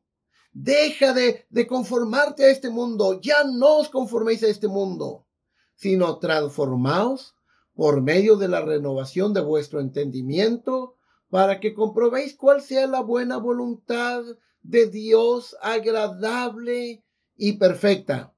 Deja 0.52 1.12
de, 1.12 1.44
de 1.50 1.66
conformarte 1.66 2.44
a 2.44 2.50
este 2.50 2.70
mundo. 2.70 3.20
Ya 3.20 3.42
no 3.44 3.78
os 3.78 3.88
conforméis 3.88 4.44
a 4.44 4.46
este 4.46 4.68
mundo, 4.68 5.26
sino 5.74 6.18
transformaos 6.20 7.34
por 7.74 8.00
medio 8.00 8.36
de 8.36 8.48
la 8.48 8.62
renovación 8.62 9.34
de 9.34 9.40
vuestro 9.40 9.80
entendimiento 9.80 10.96
para 11.28 11.58
que 11.58 11.74
comprobéis 11.74 12.36
cuál 12.36 12.62
sea 12.62 12.86
la 12.86 13.00
buena 13.00 13.36
voluntad 13.36 14.22
de 14.62 14.86
Dios 14.86 15.56
agradable 15.60 17.04
y 17.36 17.54
perfecta. 17.54 18.35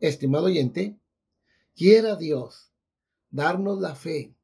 Estimado 0.00 0.46
oyente, 0.46 0.98
quiera 1.76 2.16
Dios 2.16 2.72
darnos 3.30 3.80
la 3.80 3.94
fe 3.94 4.34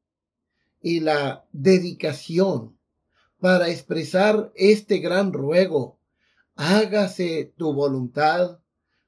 y 0.81 1.01
la 1.01 1.45
dedicación 1.53 2.79
para 3.41 3.69
expresar 3.69 4.53
este 4.55 4.99
gran 4.99 5.33
ruego 5.33 5.97
hágase 6.57 7.53
tu 7.57 7.73
voluntad 7.73 8.59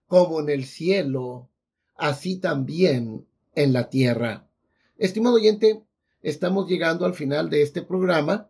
como 0.07 0.41
en 0.41 0.49
el 0.51 0.65
cielo, 0.65 1.51
así 1.97 2.37
también 2.37 3.27
en 3.55 3.73
la 3.73 3.91
tierra. 3.91 4.47
Estimado 4.97 5.37
oyente, 5.37 5.83
estamos 6.23 6.69
llegando 6.69 7.05
al 7.05 7.15
final 7.15 7.51
de 7.51 7.63
este 7.63 7.83
programa. 7.83 8.49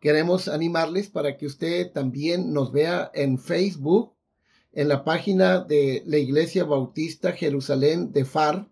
Queremos 0.00 0.48
animarles 0.48 1.08
para 1.08 1.36
que 1.36 1.46
usted 1.46 1.92
también 1.92 2.52
nos 2.52 2.72
vea 2.72 3.10
en 3.14 3.38
Facebook, 3.38 4.15
en 4.76 4.88
la 4.88 5.04
página 5.04 5.60
de 5.60 6.02
la 6.06 6.18
Iglesia 6.18 6.64
Bautista 6.64 7.32
Jerusalén 7.32 8.12
de 8.12 8.26
FAR, 8.26 8.68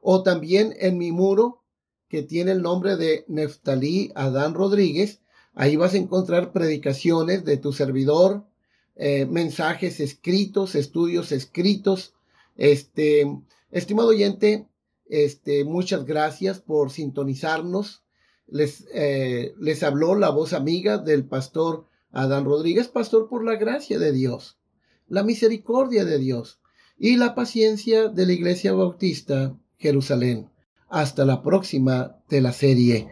o 0.00 0.22
también 0.22 0.74
en 0.80 0.96
mi 0.96 1.12
muro 1.12 1.62
que 2.08 2.22
tiene 2.22 2.52
el 2.52 2.62
nombre 2.62 2.96
de 2.96 3.26
Neftalí 3.28 4.12
Adán 4.14 4.54
Rodríguez. 4.54 5.20
Ahí 5.54 5.76
vas 5.76 5.92
a 5.92 5.98
encontrar 5.98 6.52
predicaciones 6.52 7.44
de 7.44 7.58
tu 7.58 7.74
servidor, 7.74 8.46
eh, 8.94 9.26
mensajes 9.26 10.00
escritos, 10.00 10.74
estudios 10.74 11.32
escritos. 11.32 12.14
Este, 12.56 13.26
estimado 13.70 14.08
oyente, 14.08 14.66
Este, 15.08 15.64
muchas 15.64 16.04
gracias 16.04 16.60
por 16.60 16.90
sintonizarnos. 16.90 18.02
Les, 18.48 18.86
eh, 18.92 19.54
les 19.60 19.82
habló 19.82 20.14
la 20.16 20.30
voz 20.30 20.52
amiga 20.52 20.98
del 20.98 21.26
pastor 21.26 21.86
Adán 22.10 22.44
Rodríguez, 22.44 22.88
pastor 22.88 23.28
por 23.28 23.44
la 23.44 23.56
gracia 23.56 23.98
de 23.98 24.12
Dios, 24.12 24.58
la 25.08 25.22
misericordia 25.22 26.04
de 26.04 26.18
Dios 26.18 26.60
y 26.98 27.16
la 27.16 27.34
paciencia 27.34 28.08
de 28.08 28.26
la 28.26 28.32
Iglesia 28.32 28.72
Bautista 28.72 29.56
Jerusalén. 29.78 30.50
Hasta 30.88 31.24
la 31.24 31.42
próxima 31.42 32.16
de 32.28 32.40
la 32.40 32.52
serie. 32.52 33.08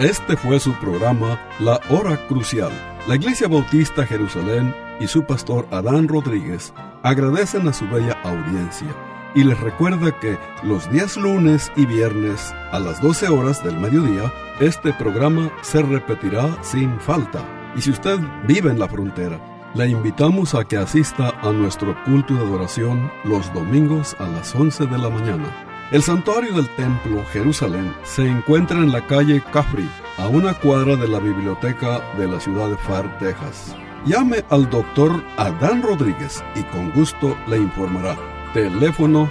Este 0.00 0.36
fue 0.36 0.58
su 0.58 0.72
programa 0.80 1.38
La 1.60 1.78
Hora 1.90 2.26
Crucial. 2.28 2.72
La 3.06 3.16
Iglesia 3.16 3.48
Bautista 3.48 4.06
Jerusalén 4.06 4.74
y 4.98 5.06
su 5.06 5.24
pastor 5.24 5.66
Adán 5.70 6.08
Rodríguez 6.08 6.72
agradecen 7.02 7.68
a 7.68 7.72
su 7.72 7.86
bella 7.88 8.18
audiencia 8.22 8.88
y 9.34 9.44
les 9.44 9.60
recuerda 9.60 10.18
que 10.18 10.38
los 10.62 10.90
días 10.90 11.16
lunes 11.16 11.70
y 11.76 11.86
viernes 11.86 12.52
a 12.72 12.78
las 12.78 13.00
12 13.02 13.28
horas 13.28 13.62
del 13.62 13.78
mediodía 13.78 14.32
este 14.60 14.92
programa 14.92 15.50
se 15.62 15.82
repetirá 15.82 16.62
sin 16.62 17.00
falta. 17.00 17.42
Y 17.74 17.80
si 17.80 17.90
usted 17.90 18.18
vive 18.46 18.70
en 18.70 18.78
la 18.78 18.88
frontera, 18.88 19.40
le 19.74 19.88
invitamos 19.88 20.54
a 20.54 20.64
que 20.64 20.76
asista 20.76 21.32
a 21.40 21.50
nuestro 21.50 21.96
culto 22.04 22.34
de 22.34 22.40
adoración 22.40 23.10
los 23.24 23.52
domingos 23.54 24.14
a 24.18 24.26
las 24.26 24.54
11 24.54 24.86
de 24.86 24.98
la 24.98 25.08
mañana. 25.08 25.66
El 25.90 26.02
santuario 26.02 26.52
del 26.52 26.68
templo 26.76 27.24
Jerusalén 27.32 27.94
se 28.04 28.26
encuentra 28.26 28.78
en 28.78 28.92
la 28.92 29.06
calle 29.06 29.42
Cafri, 29.52 29.88
a 30.18 30.28
una 30.28 30.54
cuadra 30.54 30.94
de 30.96 31.08
la 31.08 31.18
biblioteca 31.18 32.00
de 32.18 32.28
la 32.28 32.38
ciudad 32.38 32.68
de 32.68 32.76
Far, 32.76 33.18
Texas. 33.18 33.74
Llame 34.04 34.44
al 34.50 34.68
doctor 34.68 35.24
Adán 35.36 35.82
Rodríguez 35.82 36.44
y 36.54 36.62
con 36.64 36.90
gusto 36.92 37.36
le 37.48 37.56
informará. 37.56 38.16
Teléfono 38.52 39.30